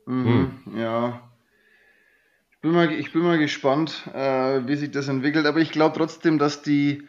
[0.06, 1.20] Mhm, ja.
[2.50, 5.96] Ich bin mal, ich bin mal gespannt, äh, wie sich das entwickelt, aber ich glaube
[5.96, 7.06] trotzdem, dass die,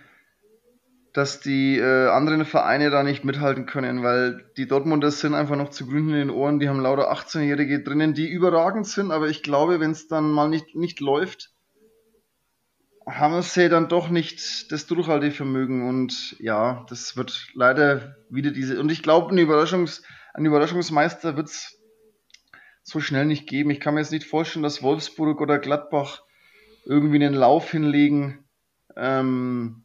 [1.15, 5.69] dass die äh, anderen Vereine da nicht mithalten können, weil die Dortmunder sind einfach noch
[5.69, 9.41] zu grün in den Ohren, die haben lauter 18-Jährige drinnen, die überragend sind, aber ich
[9.41, 11.53] glaube, wenn es dann mal nicht, nicht läuft,
[13.07, 18.91] haben sie dann doch nicht das Durchhaltevermögen und ja, das wird leider wieder diese, und
[18.91, 21.79] ich glaube, ein, Überraschungs, ein Überraschungsmeister wird es
[22.83, 23.69] so schnell nicht geben.
[23.69, 26.23] Ich kann mir jetzt nicht vorstellen, dass Wolfsburg oder Gladbach
[26.83, 28.43] irgendwie einen Lauf hinlegen.
[28.97, 29.84] Ähm,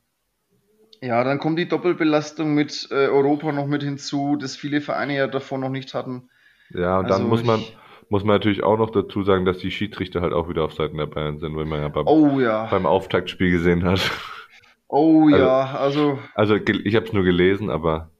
[1.00, 5.26] ja, dann kommt die Doppelbelastung mit äh, Europa noch mit hinzu, das viele Vereine ja
[5.26, 6.28] davor noch nicht hatten.
[6.74, 7.64] Ja, und Also dann muss man,
[8.10, 10.96] muss man natürlich auch noch dazu sagen, dass die Schiedsrichter halt auch wieder auf Seiten
[10.98, 14.10] der Bayern sind, weil man ja beim, Oh ja, beim Auftaktspiel gesehen hat.
[14.88, 18.10] oh also- ja, also, Also gel- ich habe es nur gelesen, aber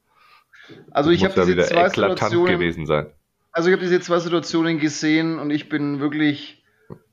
[0.91, 3.07] also ich habe ja diese wieder zwei eklatant Situationen, gewesen sein.
[3.53, 6.65] also ich habe diese zwei Situationen gesehen und ich bin wirklich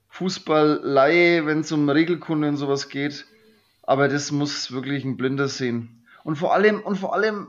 [0.09, 3.25] Fußball-Laie, wenn es um Regelkunde und sowas geht.
[3.87, 6.05] Aber das muss wirklich ein Blinder sehen.
[6.23, 7.47] Und vor allem, und vor allem,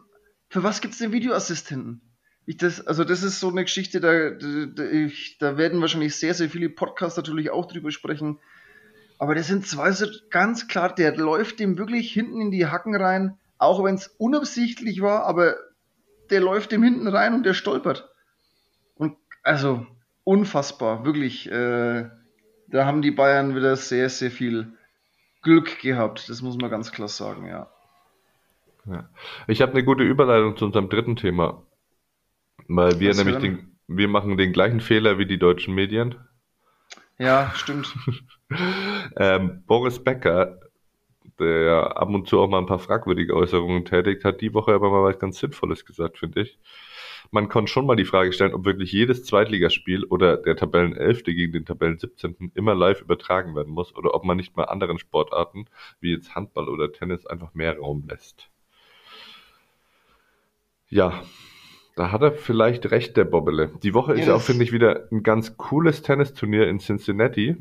[0.48, 2.00] für was gibt es den Videoassistenten?
[2.48, 6.32] ich das, also das ist so eine Geschichte, da, da, ich, da werden wahrscheinlich sehr,
[6.32, 8.38] sehr viele Podcasts natürlich auch drüber sprechen.
[9.18, 12.96] Aber das sind zwei so ganz klar, der läuft dem wirklich hinten in die Hacken
[12.96, 15.56] rein, auch wenn es unabsichtlich war, aber
[16.30, 18.08] der läuft dem hinten rein und der stolpert.
[18.94, 19.86] Und also
[20.24, 21.50] unfassbar, wirklich.
[21.50, 22.08] Äh,
[22.68, 24.72] da haben die Bayern wieder sehr, sehr viel
[25.42, 26.28] Glück gehabt.
[26.28, 27.68] Das muss man ganz klar sagen, ja.
[28.86, 29.08] ja.
[29.46, 31.62] Ich habe eine gute Überleitung zu unserem dritten Thema.
[32.66, 36.16] Weil wir Was nämlich den, wir machen den gleichen Fehler wie die deutschen Medien.
[37.18, 37.94] Ja, stimmt.
[39.16, 40.60] ähm, Boris Becker,
[41.38, 44.90] der ab und zu auch mal ein paar fragwürdige Äußerungen tätigt, hat die Woche aber
[44.90, 46.58] mal was ganz Sinnvolles gesagt, finde ich.
[47.30, 51.24] Man kann schon mal die Frage stellen, ob wirklich jedes Zweitligaspiel oder der Tabellen 11.
[51.24, 52.52] gegen den Tabellen 17.
[52.54, 55.66] immer live übertragen werden muss oder ob man nicht mal anderen Sportarten
[56.00, 58.50] wie jetzt Handball oder Tennis einfach mehr Raum lässt.
[60.88, 61.22] Ja,
[61.96, 63.72] da hat er vielleicht recht, der Bobbele.
[63.82, 67.56] Die Woche ist ja auch, finde ich, wieder ein ganz cooles Tennisturnier in Cincinnati.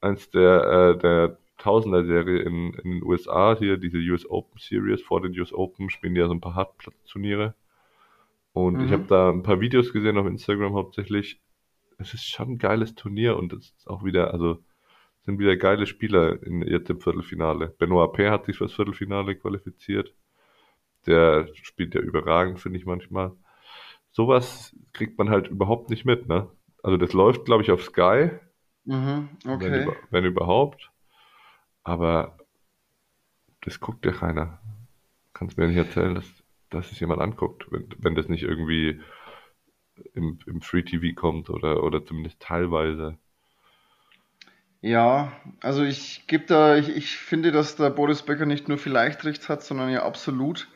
[0.00, 5.02] Eins der, äh, der Tausender-Serie in, in den USA, hier diese US Open Series.
[5.02, 7.54] Vor den US Open spielen die ja so ein paar Hartplatzturniere.
[8.52, 8.84] Und mhm.
[8.84, 11.40] ich habe da ein paar Videos gesehen auf Instagram hauptsächlich.
[11.98, 14.58] Es ist schon ein geiles Turnier und es ist auch wieder, also
[15.24, 17.68] sind wieder geile Spieler in jetzt im Viertelfinale.
[17.78, 20.14] Benoit Paire hat sich fürs Viertelfinale qualifiziert.
[21.06, 23.32] Der spielt ja überragend, finde ich manchmal
[24.12, 26.48] sowas kriegt man halt überhaupt nicht mit, ne?
[26.82, 28.30] Also das läuft, glaube ich, auf Sky.
[28.84, 29.86] Mhm, okay.
[29.86, 30.90] Wenn, wenn, überhaupt.
[31.82, 32.36] Aber
[33.62, 34.60] das guckt ja keiner.
[35.32, 36.41] Kannst mir nicht erzählen, dass,
[36.74, 39.00] dass es jemand anguckt, wenn, wenn das nicht irgendwie
[40.14, 43.18] im, im Free TV kommt oder, oder zumindest teilweise.
[44.80, 49.24] Ja, also ich gebe da, ich, ich finde, dass der Boris Becker nicht nur vielleicht
[49.24, 50.68] recht hat, sondern ja absolut.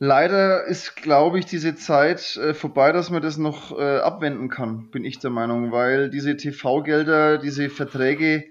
[0.00, 4.90] Leider ist, glaube ich, diese Zeit äh, vorbei, dass man das noch äh, abwenden kann,
[4.90, 8.44] bin ich der Meinung, weil diese TV-Gelder, diese Verträge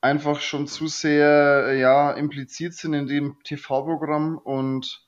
[0.00, 5.05] einfach schon zu sehr äh, ja, impliziert sind in dem TV-Programm und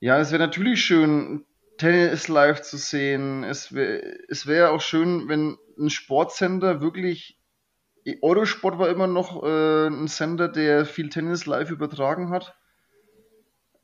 [0.00, 1.44] ja, es wäre natürlich schön,
[1.78, 3.44] Tennis live zu sehen.
[3.44, 7.38] Es wäre es wär auch schön, wenn ein Sportsender wirklich
[8.22, 12.54] Eurosport war immer noch äh, ein Sender, der viel Tennis live übertragen hat.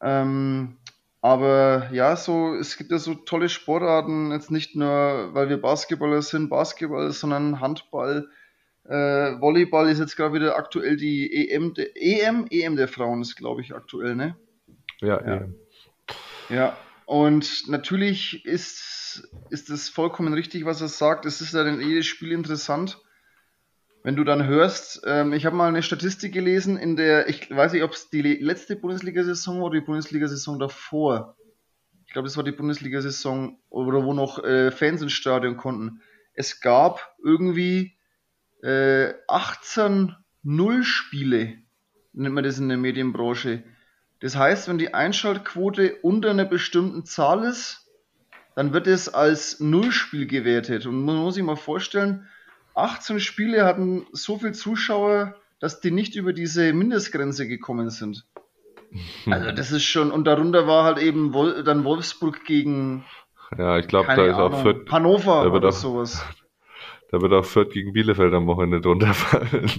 [0.00, 0.78] Ähm,
[1.20, 6.22] aber ja, so, es gibt ja so tolle Sportarten, jetzt nicht nur, weil wir Basketballer
[6.22, 8.28] sind, Basketball, sondern Handball,
[8.84, 13.36] äh, Volleyball ist jetzt gerade wieder aktuell die EM, de, EM, EM der Frauen ist,
[13.36, 14.36] glaube ich, aktuell, ne?
[15.00, 15.36] Ja, ja.
[15.38, 15.54] EM.
[16.48, 21.26] Ja, und natürlich ist, ist es vollkommen richtig, was er sagt.
[21.26, 22.98] Es ist ja in jedes Spiel interessant
[24.06, 27.72] wenn du dann hörst, ähm, ich habe mal eine Statistik gelesen, in der, ich weiß
[27.72, 31.36] nicht, ob es die letzte Bundesliga-Saison oder die Bundesliga-Saison davor,
[32.06, 36.02] ich glaube, das war die Bundesliga-Saison, oder wo noch äh, Fans ins Stadion konnten.
[36.34, 37.98] Es gab irgendwie
[38.62, 41.54] äh, 18 Nullspiele,
[42.12, 43.64] nennt man das in der Medienbranche.
[44.20, 47.86] Das heißt, wenn die Einschaltquote unter einer bestimmten Zahl ist,
[48.54, 50.86] dann wird es als Nullspiel gewertet.
[50.86, 52.26] Und man muss sich mal vorstellen,
[52.74, 58.26] 18 Spiele hatten so viele Zuschauer, dass die nicht über diese Mindestgrenze gekommen sind.
[59.28, 63.04] Also das ist schon, und darunter war halt eben Wol dann Wolfsburg gegen
[63.58, 66.24] Ja, ich glaube, da ist Ahnung, auch Fürth, Hannover oder auch, sowas.
[67.10, 69.70] Da wird auch Fürth gegen Bielefeld am Wochenende drunter fallen.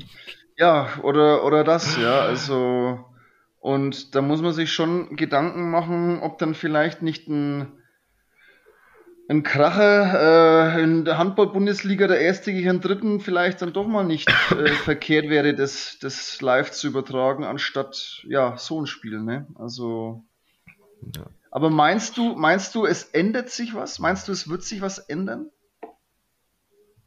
[0.58, 3.06] Ja, oder, oder das, ja, also
[3.68, 7.74] und da muss man sich schon Gedanken machen, ob dann vielleicht nicht ein
[9.30, 14.06] ein Kracher äh, in der Handball-Bundesliga, der erste gegen den dritten, vielleicht dann doch mal
[14.06, 19.46] nicht äh, verkehrt wäre, das, das live zu übertragen, anstatt ja, so ein Spiel, ne?
[19.56, 20.24] Also.
[21.18, 21.26] Ja.
[21.52, 24.00] Aber meinst du, meinst du, es ändert sich was?
[24.00, 25.50] Meinst du, es wird sich was ändern?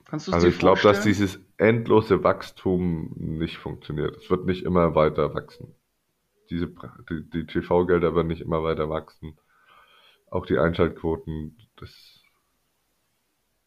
[0.04, 4.18] Kannst du es also ich glaube, dass dieses endlose Wachstum nicht funktioniert.
[4.18, 5.74] Es wird nicht immer weiter wachsen.
[6.50, 6.72] Diese,
[7.08, 9.38] die, die TV-Gelder werden nicht immer weiter wachsen.
[10.30, 12.22] Auch die Einschaltquoten, das.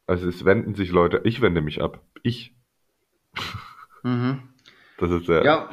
[0.05, 2.03] Also es wenden sich Leute, ich wende mich ab.
[2.23, 2.55] Ich.
[4.03, 4.49] Mhm.
[4.97, 5.43] Das ist sehr.
[5.43, 5.69] Ja,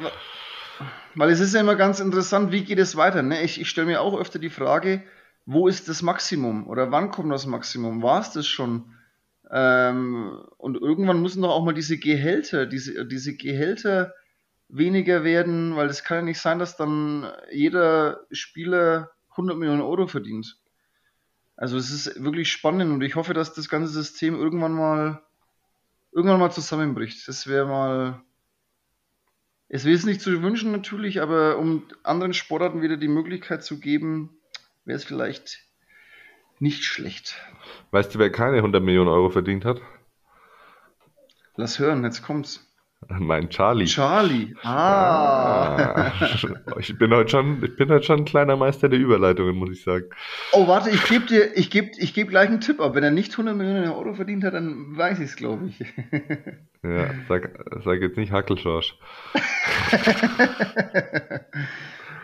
[1.15, 3.21] weil es ist ja immer ganz interessant, wie geht es weiter.
[3.21, 3.43] Ne?
[3.43, 5.03] Ich, ich stelle mir auch öfter die Frage,
[5.45, 8.01] wo ist das Maximum oder wann kommt das Maximum?
[8.01, 8.95] War es das schon?
[9.51, 14.13] Ähm, und irgendwann müssen doch auch mal diese Gehälter, diese, diese Gehälter
[14.71, 20.07] weniger werden, weil es kann ja nicht sein, dass dann jeder Spieler 100 Millionen Euro
[20.07, 20.57] verdient.
[21.55, 25.21] Also es ist wirklich spannend und ich hoffe, dass das ganze System irgendwann mal
[26.11, 27.27] irgendwann mal zusammenbricht.
[27.27, 28.21] Das wäre mal.
[29.67, 33.79] Es wäre es nicht zu wünschen natürlich, aber um anderen Sportarten wieder die Möglichkeit zu
[33.79, 34.37] geben,
[34.83, 35.59] wäre es vielleicht
[36.59, 37.39] Nicht schlecht.
[37.91, 39.81] Weißt du, wer keine 100 Millionen Euro verdient hat?
[41.55, 42.70] Lass hören, jetzt kommt's.
[43.09, 43.85] Mein Charlie.
[43.85, 44.53] Charlie.
[44.63, 45.75] Ah.
[45.75, 46.11] Ah.
[46.79, 49.83] Ich bin heute schon, ich bin heute schon ein kleiner Meister der Überleitungen, muss ich
[49.83, 50.05] sagen.
[50.53, 52.93] Oh, warte, ich gebe dir, ich gebe, ich gebe gleich einen Tipp ab.
[52.95, 55.79] Wenn er nicht 100 Millionen Euro verdient hat, dann weiß ich es, glaube ich.
[56.83, 57.49] Ja, sag,
[57.83, 58.95] sag jetzt nicht Hackelschorsch.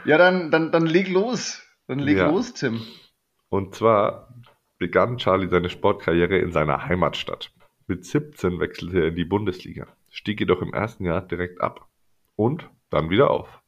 [0.05, 1.61] ja, dann, dann, dann leg los.
[1.87, 2.29] Dann leg Ja.
[2.29, 2.81] los, Tim.
[3.49, 4.33] Und zwar
[4.77, 7.51] begann Charlie seine Sportkarriere in seiner Heimatstadt.
[7.87, 9.87] Mit 17 wechselte er in die Bundesliga,
[10.17, 11.87] stieg jedoch im ersten Jahr direkt ab.
[12.35, 13.61] Und dann wieder auf.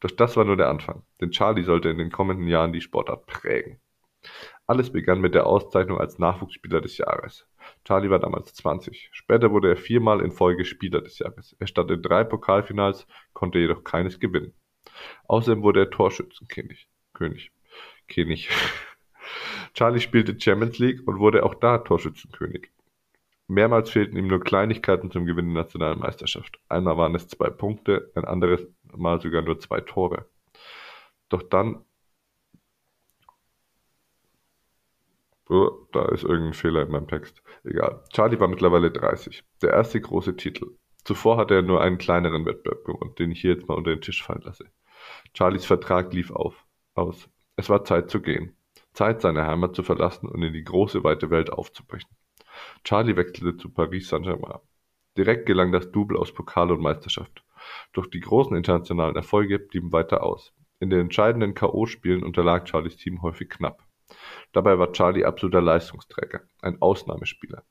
[0.00, 3.26] Doch das war nur der Anfang, denn Charlie sollte in den kommenden Jahren die Sportart
[3.26, 3.80] prägen.
[4.66, 7.46] Alles begann mit der Auszeichnung als Nachwuchsspieler des Jahres.
[7.84, 9.08] Charlie war damals 20.
[9.12, 11.56] Später wurde er viermal in Folge Spieler des Jahres.
[11.58, 14.54] Er stand in drei Pokalfinals, konnte jedoch keines gewinnen.
[15.28, 16.88] Außerdem wurde er Torschützenkönig.
[17.14, 17.52] König.
[18.08, 18.48] König.
[19.74, 22.70] Charlie spielte Champions League und wurde auch da Torschützenkönig.
[23.48, 26.60] Mehrmals fehlten ihm nur Kleinigkeiten zum Gewinn der nationalen Meisterschaft.
[26.68, 30.26] Einmal waren es zwei Punkte, ein anderes Mal sogar nur zwei Tore.
[31.30, 31.84] Doch dann.
[35.48, 37.42] Oh, da ist irgendein Fehler in meinem Text.
[37.64, 38.04] Egal.
[38.12, 39.42] Charlie war mittlerweile 30.
[39.62, 40.76] Der erste große Titel.
[41.04, 44.02] Zuvor hatte er nur einen kleineren Wettbewerb gewonnen, den ich hier jetzt mal unter den
[44.02, 44.66] Tisch fallen lasse.
[45.32, 47.30] Charlies Vertrag lief auf, aus.
[47.56, 48.54] Es war Zeit zu gehen.
[48.92, 52.10] Zeit, seine Heimat zu verlassen und in die große, weite Welt aufzubrechen.
[52.84, 54.60] Charlie wechselte zu Paris Saint-Germain.
[55.16, 57.44] Direkt gelang das Double aus Pokal und Meisterschaft.
[57.92, 60.52] Doch die großen internationalen Erfolge blieben weiter aus.
[60.80, 63.82] In den entscheidenden K.O.-Spielen unterlag Charlies Team häufig knapp.
[64.52, 67.64] Dabei war Charlie absoluter Leistungsträger, ein Ausnahmespieler.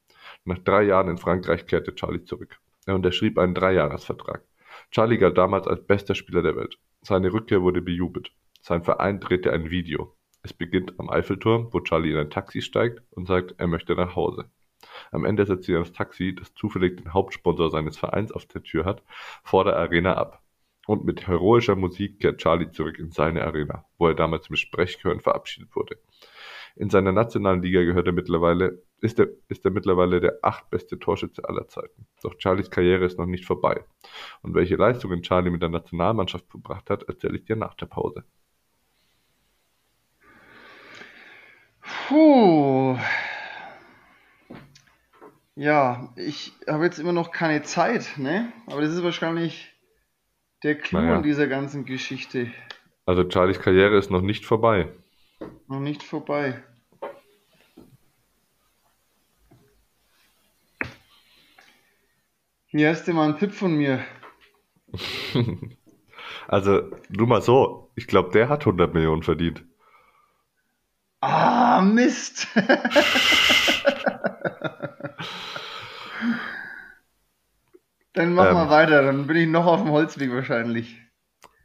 [0.43, 2.59] Nach drei Jahren in Frankreich kehrte Charlie zurück.
[2.85, 4.43] Er unterschrieb einen Dreijahresvertrag.
[4.91, 6.77] Charlie galt damals als bester Spieler der Welt.
[7.01, 8.31] Seine Rückkehr wurde bejubelt.
[8.61, 10.15] Sein Verein drehte ein Video.
[10.43, 14.15] Es beginnt am Eiffelturm, wo Charlie in ein Taxi steigt und sagt, er möchte nach
[14.15, 14.49] Hause.
[15.11, 18.85] Am Ende setzt er das Taxi, das zufällig den Hauptsponsor seines Vereins auf der Tür
[18.85, 19.03] hat,
[19.43, 20.43] vor der Arena ab.
[20.87, 25.19] Und mit heroischer Musik kehrt Charlie zurück in seine Arena, wo er damals mit Sprechchören
[25.19, 25.97] verabschiedet wurde.
[26.77, 31.43] In seiner nationalen Liga gehört er mittlerweile, ist er, ist er mittlerweile der achtbeste Torschütze
[31.49, 32.05] aller Zeiten.
[32.21, 33.83] Doch Charlies Karriere ist noch nicht vorbei.
[34.43, 38.23] Und welche Leistungen Charlie mit der Nationalmannschaft verbracht hat, erzähle ich dir nach der Pause.
[41.81, 42.97] Puh.
[45.59, 48.53] Ja, ich habe jetzt immer noch keine Zeit, ne?
[48.67, 49.73] Aber das ist wahrscheinlich
[50.63, 51.15] der Clou Naja.
[51.15, 52.51] an dieser ganzen Geschichte.
[53.07, 54.93] Also Charlies Karriere ist noch nicht vorbei.
[55.67, 56.63] Noch nicht vorbei.
[62.67, 64.05] Hier hast du mal einen Tipp von mir.
[66.49, 69.65] Also, nur mal so, ich glaube, der hat 100 Millionen verdient.
[71.19, 72.47] Ah, Mist.
[78.13, 78.53] Dann mach Ähm.
[78.55, 80.99] mal weiter, dann bin ich noch auf dem Holzweg wahrscheinlich.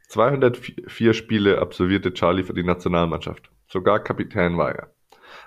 [0.09, 3.49] 204 Spiele absolvierte Charlie für die Nationalmannschaft.
[3.67, 4.93] Sogar Kapitän war er.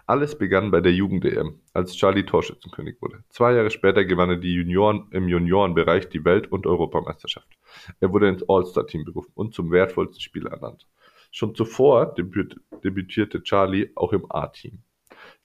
[0.08, 3.22] Alles begann bei der Jugend-EM, als Charlie Torschützenkönig wurde.
[3.28, 7.56] Zwei Jahre später gewann er die Junioren, im Juniorenbereich die Welt- und Europameisterschaft.
[8.00, 10.88] Er wurde ins All-Star-Team berufen und zum wertvollsten Spieler ernannt.
[11.30, 14.82] Schon zuvor debüt, debütierte Charlie auch im A-Team.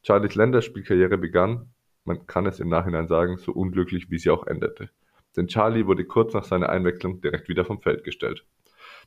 [0.03, 1.71] Charlies Länderspielkarriere begann,
[2.05, 4.89] man kann es im Nachhinein sagen, so unglücklich wie sie auch endete.
[5.37, 8.45] Denn Charlie wurde kurz nach seiner Einwechslung direkt wieder vom Feld gestellt.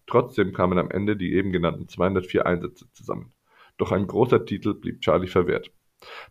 [0.07, 3.33] Trotzdem kamen am Ende die eben genannten 204 Einsätze zusammen.
[3.77, 5.73] Doch ein großer Titel blieb Charlie verwehrt.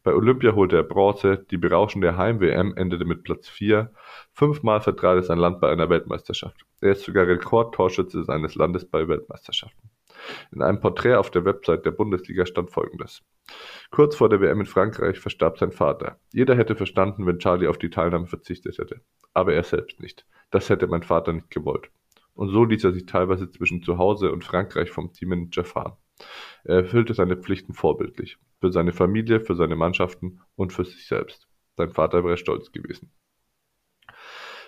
[0.03, 3.91] Bei Olympia holte er Bronze, die berauschende Heim-WM endete mit Platz 4,
[4.31, 6.65] fünfmal vertrat er sein Land bei einer Weltmeisterschaft.
[6.79, 9.89] Er ist sogar Rekordtorschütze seines Landes bei Weltmeisterschaften.
[10.51, 13.21] In einem Porträt auf der Website der Bundesliga stand folgendes.
[13.91, 16.19] Kurz vor der WM in Frankreich verstarb sein Vater.
[16.31, 19.01] Jeder hätte verstanden, wenn Charlie auf die Teilnahme verzichtet hätte.
[19.33, 20.25] Aber er selbst nicht.
[20.51, 21.89] Das hätte mein Vater nicht gewollt.
[22.35, 25.97] Und so ließ er sich teilweise zwischen Zuhause und Frankreich vom Teammanager fahren.
[26.63, 28.37] Er erfüllte seine Pflichten vorbildlich.
[28.59, 31.47] Für seine Familie, für seine Mannschaften und für sich selbst.
[31.75, 33.11] Sein Vater wäre stolz gewesen.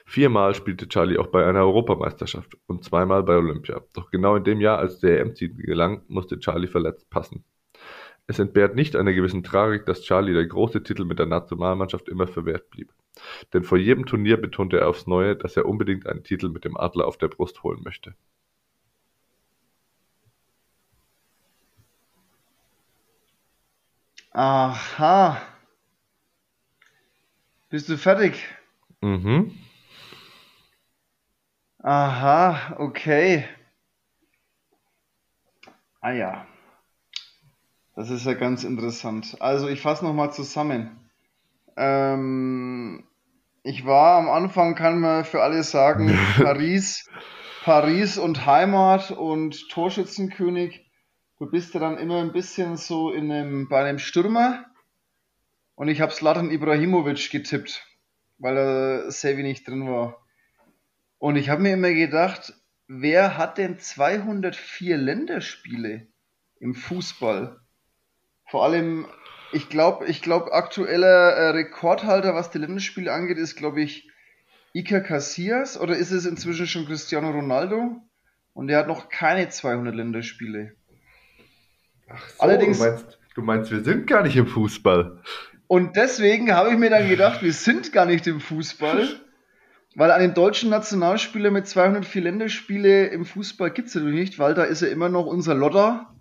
[0.05, 3.81] Viermal spielte Charlie auch bei einer Europameisterschaft und zweimal bei Olympia.
[3.93, 7.43] Doch genau in dem Jahr, als der EM-Titel gelang, musste Charlie verletzt passen.
[8.27, 12.27] Es entbehrt nicht einer gewissen Tragik, dass Charlie der große Titel mit der Nationalmannschaft immer
[12.27, 12.93] verwehrt blieb.
[13.53, 16.77] Denn vor jedem Turnier betonte er aufs Neue, dass er unbedingt einen Titel mit dem
[16.77, 18.15] Adler auf der Brust holen möchte.
[24.31, 25.41] Aha.
[27.69, 28.45] Bist du fertig?
[29.01, 29.51] Mhm.
[31.85, 33.45] Aha, okay.
[36.01, 36.47] Ah ja.
[37.95, 39.37] Das ist ja ganz interessant.
[39.39, 41.11] Also ich fasse nochmal zusammen.
[41.77, 43.07] Ähm,
[43.61, 46.07] ich war am Anfang, kann man für alle sagen,
[46.37, 47.07] Paris,
[47.63, 50.89] Paris und Heimat und Torschützenkönig.
[51.37, 54.65] Du bist ja dann immer ein bisschen so in einem, bei einem Stürmer.
[55.75, 57.85] Und ich habe Slatan Ibrahimovic getippt,
[58.39, 60.24] weil er sehr wenig drin war.
[61.25, 62.53] Und ich habe mir immer gedacht,
[62.87, 66.05] wer hat denn 204 Länderspiele
[66.59, 67.59] im Fußball?
[68.45, 69.07] Vor allem,
[69.51, 74.07] ich glaube, ich glaube, aktueller äh, Rekordhalter, was die Länderspiele angeht, ist, glaube ich,
[74.73, 78.03] Iker Casillas oder ist es inzwischen schon Cristiano Ronaldo?
[78.53, 80.75] Und der hat noch keine 200 Länderspiele.
[82.07, 85.23] Ach so, Allerdings, du meinst, du meinst, wir sind gar nicht im Fußball.
[85.65, 89.21] Und deswegen habe ich mir dann gedacht, wir sind gar nicht im Fußball.
[89.95, 94.63] Weil einen deutschen Nationalspieler mit 204 Länderspiele im Fußball gibt es natürlich nicht, weil da
[94.63, 96.13] ist er immer noch unser Lotter,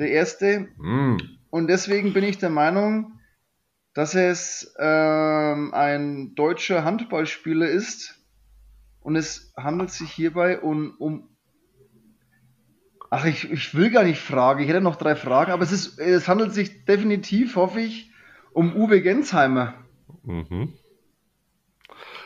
[0.00, 0.68] der Erste.
[0.76, 1.18] Mm.
[1.50, 3.20] Und deswegen bin ich der Meinung,
[3.94, 8.16] dass es ähm, ein deutscher Handballspieler ist.
[8.98, 11.28] Und es handelt sich hierbei um, um
[13.08, 14.62] Ach, ich, ich will gar nicht fragen.
[14.62, 18.12] Ich hätte noch drei Fragen, aber es, ist, es handelt sich definitiv, hoffe ich,
[18.52, 19.74] um Uwe Gensheimer.
[20.22, 20.74] Mhm.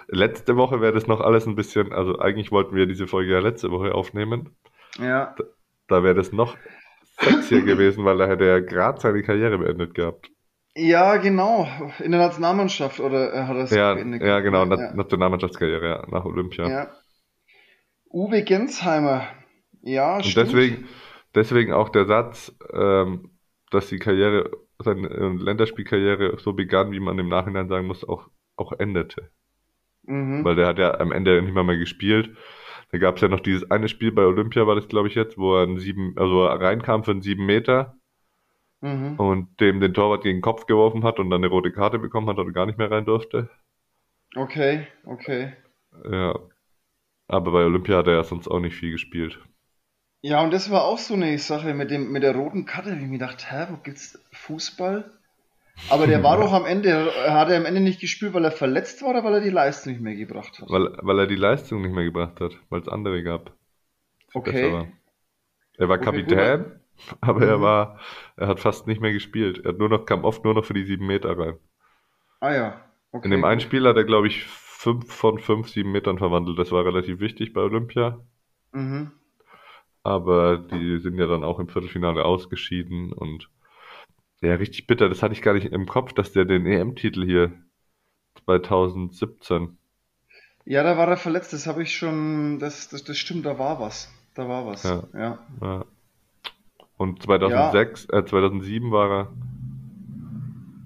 [0.09, 3.39] Letzte Woche wäre das noch alles ein bisschen, also eigentlich wollten wir diese Folge ja
[3.41, 4.57] letzte Woche aufnehmen.
[4.99, 5.35] Ja.
[5.37, 5.45] Da,
[5.89, 6.57] da wäre das noch
[7.21, 10.31] sexier gewesen, weil er hätte ja gerade seine Karriere beendet gehabt.
[10.77, 11.69] Ja, genau.
[12.01, 14.23] In der Nationalmannschaft oder er hat das ja, beendet?
[14.23, 14.93] Ja, genau, ja.
[14.93, 16.69] Nationalmannschaftskarriere, ja, nach Olympia.
[16.69, 16.91] Ja.
[18.11, 19.29] Uwe Gensheimer.
[19.83, 20.49] Ja, Und stimmt.
[20.49, 20.89] deswegen,
[21.35, 23.31] deswegen auch der Satz, ähm,
[23.71, 28.73] dass die Karriere, seine Länderspielkarriere so begann, wie man im Nachhinein sagen muss, auch, auch
[28.73, 29.31] endete.
[30.07, 30.45] Mhm.
[30.45, 32.37] Weil der hat ja am Ende nicht mal mehr gespielt.
[32.93, 35.37] Da gab es ja noch dieses eine Spiel bei Olympia, war das glaube ich jetzt,
[35.37, 37.97] wo er einen sieben, also reinkam für einen sieben Meter
[38.81, 39.17] mhm.
[39.17, 42.29] und dem den Torwart gegen den Kopf geworfen hat und dann eine rote Karte bekommen
[42.29, 43.51] hat und gar nicht mehr rein durfte.
[44.37, 45.55] Okay, okay.
[46.11, 46.39] Ja.
[47.27, 49.41] Aber bei Olympia hat er ja sonst auch nicht viel gespielt.
[50.21, 53.03] Ja, und das war auch so eine Sache mit, dem, mit der roten Karte, wie
[53.03, 55.11] ich mir gedacht, hä, wo gibt's Fußball?
[55.91, 59.03] Aber der war doch am Ende, hat er am Ende nicht gespielt, weil er verletzt
[59.03, 60.71] war oder weil er die Leistung nicht mehr gebracht hat?
[60.71, 63.53] Weil, weil er die Leistung nicht mehr gebracht hat, weil es andere gab.
[64.33, 64.73] Okay.
[64.73, 64.89] War.
[65.77, 66.73] Er war okay, Kapitän, gut.
[67.21, 67.49] aber mhm.
[67.49, 68.01] er war,
[68.37, 69.65] er hat fast nicht mehr gespielt.
[69.65, 71.59] Er hat nur noch, kam oft nur noch für die sieben Meter rein.
[72.41, 72.81] Ah ja.
[73.13, 76.59] Okay, In dem einen Spiel hat er, glaube ich, fünf von fünf, sieben Metern verwandelt.
[76.59, 78.21] Das war relativ wichtig bei Olympia.
[78.73, 79.13] Mhm.
[80.03, 83.49] Aber die sind ja dann auch im Viertelfinale ausgeschieden und
[84.41, 85.09] ja, richtig bitter.
[85.09, 87.53] Das hatte ich gar nicht im Kopf, dass der den EM-Titel hier
[88.45, 89.79] 2017.
[90.65, 91.53] Ja, da war er verletzt.
[91.53, 92.59] Das habe ich schon.
[92.59, 94.13] Das, das, das stimmt, da war was.
[94.35, 94.83] Da war was.
[94.83, 95.05] Ja.
[95.15, 95.39] ja.
[95.61, 95.85] ja.
[96.97, 98.19] Und 2006, ja.
[98.19, 99.33] äh, 2007 war er,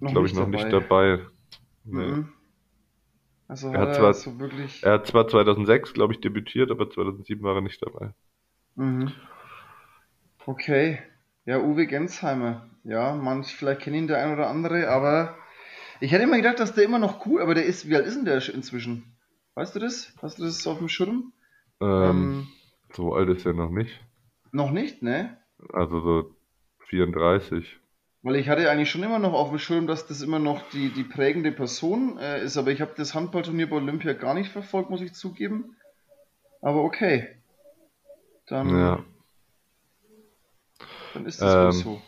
[0.01, 0.57] glaube ich, noch dabei.
[0.57, 1.21] nicht dabei.
[1.85, 2.07] Nee.
[2.07, 2.33] Mhm.
[3.47, 4.83] Also er hat, zwar, so wirklich...
[4.85, 8.13] er hat zwar 2006, glaube ich, debütiert, aber 2007 war er nicht dabei.
[8.75, 9.13] Mhm.
[10.45, 10.99] Okay.
[11.47, 12.69] Ja, Uwe Gensheimer.
[12.89, 15.37] Ja, manch, vielleicht kennen ihn der ein oder andere, aber
[16.01, 18.15] ich hätte immer gedacht, dass der immer noch cool, aber der ist, wie alt ist
[18.15, 19.15] denn der inzwischen?
[19.57, 20.15] Weißt du das?
[20.23, 21.35] Hast du das auf dem Schirm?
[21.83, 22.49] Ähm, ähm,
[22.95, 24.01] so alt ist er noch nicht.
[24.53, 25.37] Noch nicht, ne?
[25.71, 26.35] Also so
[26.87, 27.79] 34.
[28.23, 30.89] Weil ich hatte eigentlich schon immer noch auf dem Schirm, dass das immer noch die,
[30.89, 34.89] die prägende Person äh, ist, aber ich habe das Handballturnier bei Olympia gar nicht verfolgt,
[34.89, 35.77] muss ich zugeben.
[36.63, 37.37] Aber okay.
[38.47, 39.05] Dann ja.
[41.13, 42.03] Dann ist das ähm, wohl so.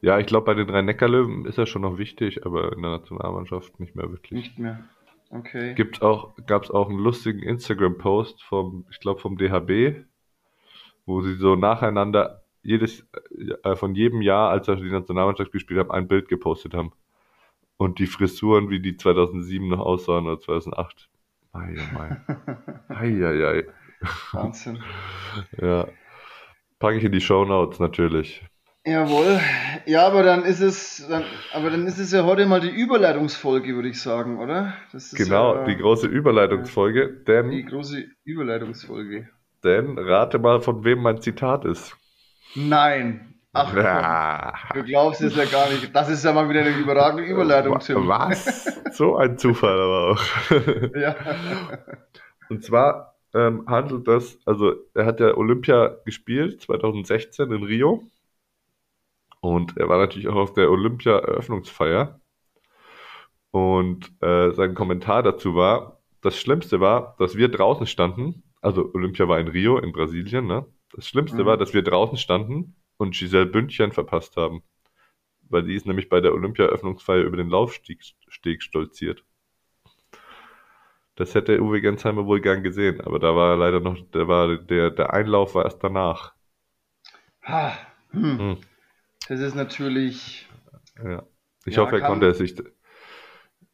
[0.00, 2.92] Ja, ich glaube, bei den drei Neckarlöwen ist er schon noch wichtig, aber in der
[2.92, 4.32] Nationalmannschaft nicht mehr wirklich.
[4.32, 4.84] Nicht mehr.
[5.30, 5.74] Okay.
[5.74, 10.04] Gibt auch, gab es auch einen lustigen Instagram-Post vom, ich glaube, vom DHB,
[11.04, 13.06] wo sie so nacheinander jedes,
[13.62, 16.92] äh, von jedem Jahr, als er die Nationalmannschaft gespielt hat, ein Bild gepostet haben.
[17.76, 21.08] Und die Frisuren, wie die 2007 noch aussahen oder 2008.
[21.52, 22.16] Ei, ei,
[22.88, 23.26] ei.
[23.26, 23.64] ei, ei.
[24.32, 24.78] Wahnsinn.
[25.60, 25.88] ja.
[26.78, 28.44] Packe ich in die Show Notes natürlich.
[28.86, 29.40] Jawohl.
[29.86, 33.74] Ja, aber dann ist es, dann, aber dann ist es ja heute mal die Überleitungsfolge,
[33.74, 34.74] würde ich sagen, oder?
[35.12, 37.50] genau, ja, die große Überleitungsfolge, denn.
[37.50, 39.28] Die große Überleitungsfolge.
[39.64, 41.96] Denn rate mal, von wem mein Zitat ist.
[42.54, 43.34] Nein.
[43.52, 44.52] Ach, ja.
[44.74, 45.94] du glaubst es ja gar nicht.
[45.94, 48.06] Das ist ja mal wieder eine überragende Überleitung, Tim.
[48.06, 48.80] Was?
[48.92, 50.22] So ein Zufall aber auch.
[50.94, 51.16] ja.
[52.48, 58.04] Und zwar ähm, handelt das, also er hat ja Olympia gespielt, 2016 in Rio.
[59.40, 62.20] Und er war natürlich auch auf der Olympia-Eröffnungsfeier.
[63.50, 69.28] Und äh, sein Kommentar dazu war, das Schlimmste war, dass wir draußen standen, also Olympia
[69.28, 70.66] war in Rio, in Brasilien, ne?
[70.92, 71.46] Das Schlimmste mhm.
[71.46, 74.62] war, dass wir draußen standen und Giselle Bündchen verpasst haben.
[75.48, 79.24] Weil die ist nämlich bei der Olympia-Eröffnungsfeier über den Laufsteg Steg stolziert.
[81.14, 84.90] Das hätte Uwe Gensheimer wohl gern gesehen, aber da war leider noch, der war, der,
[84.90, 86.32] der Einlauf war erst danach.
[87.44, 87.76] Ha,
[88.10, 88.38] hm.
[88.38, 88.56] Hm.
[89.28, 90.48] Das ist natürlich.
[91.02, 91.22] Ja.
[91.64, 92.56] Ich ja, hoffe, er konnte es sich,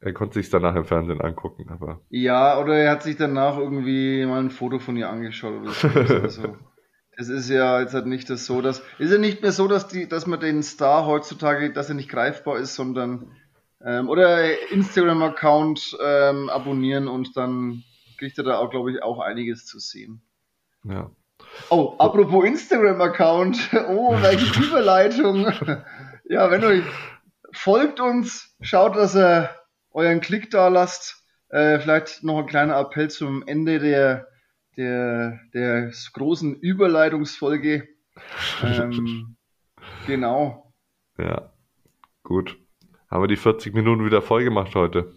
[0.00, 2.00] er konnte sich danach im Fernsehen angucken, aber.
[2.10, 5.88] Ja, oder er hat sich danach irgendwie mal ein Foto von ihr angeschaut oder so.
[5.88, 6.56] also,
[7.12, 9.86] es ist ja jetzt halt nicht das so, dass ist ja nicht mehr so, dass
[9.86, 13.30] die, dass man den Star heutzutage, dass er nicht greifbar ist, sondern
[13.84, 17.84] ähm, oder Instagram-Account ähm, abonnieren und dann
[18.18, 20.22] kriegt er da auch, glaube ich, auch einiges zu sehen.
[20.84, 21.10] Ja.
[21.70, 23.70] Oh, apropos Instagram-Account.
[23.88, 25.46] Oh, welche Überleitung.
[26.28, 26.84] ja, wenn euch
[27.52, 29.50] folgt uns, schaut, dass ihr
[29.90, 31.24] euren Klick da lasst.
[31.48, 34.28] Äh, vielleicht noch ein kleiner Appell zum Ende der
[34.76, 37.88] der, der großen Überleitungsfolge.
[38.62, 39.36] Ähm,
[40.06, 40.72] genau.
[41.18, 41.52] Ja,
[42.22, 42.58] gut.
[43.10, 45.12] Haben wir die 40 Minuten wieder voll gemacht heute?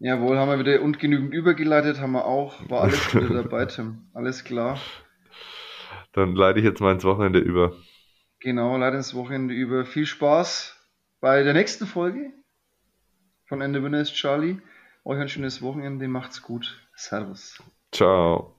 [0.00, 2.68] Jawohl, haben wir wieder und genügend übergeleitet, haben wir auch.
[2.68, 4.08] War alles wieder dabei, Tim.
[4.14, 4.78] Alles klar.
[6.18, 7.76] Dann leite ich jetzt mal ins Wochenende über.
[8.40, 9.84] Genau, leite ins Wochenende über.
[9.84, 10.76] Viel Spaß
[11.20, 12.32] bei der nächsten Folge
[13.46, 14.58] von Ende Winner ist Charlie.
[15.04, 16.84] Euch ein schönes Wochenende, macht's gut.
[16.96, 17.62] Servus.
[17.92, 18.57] Ciao.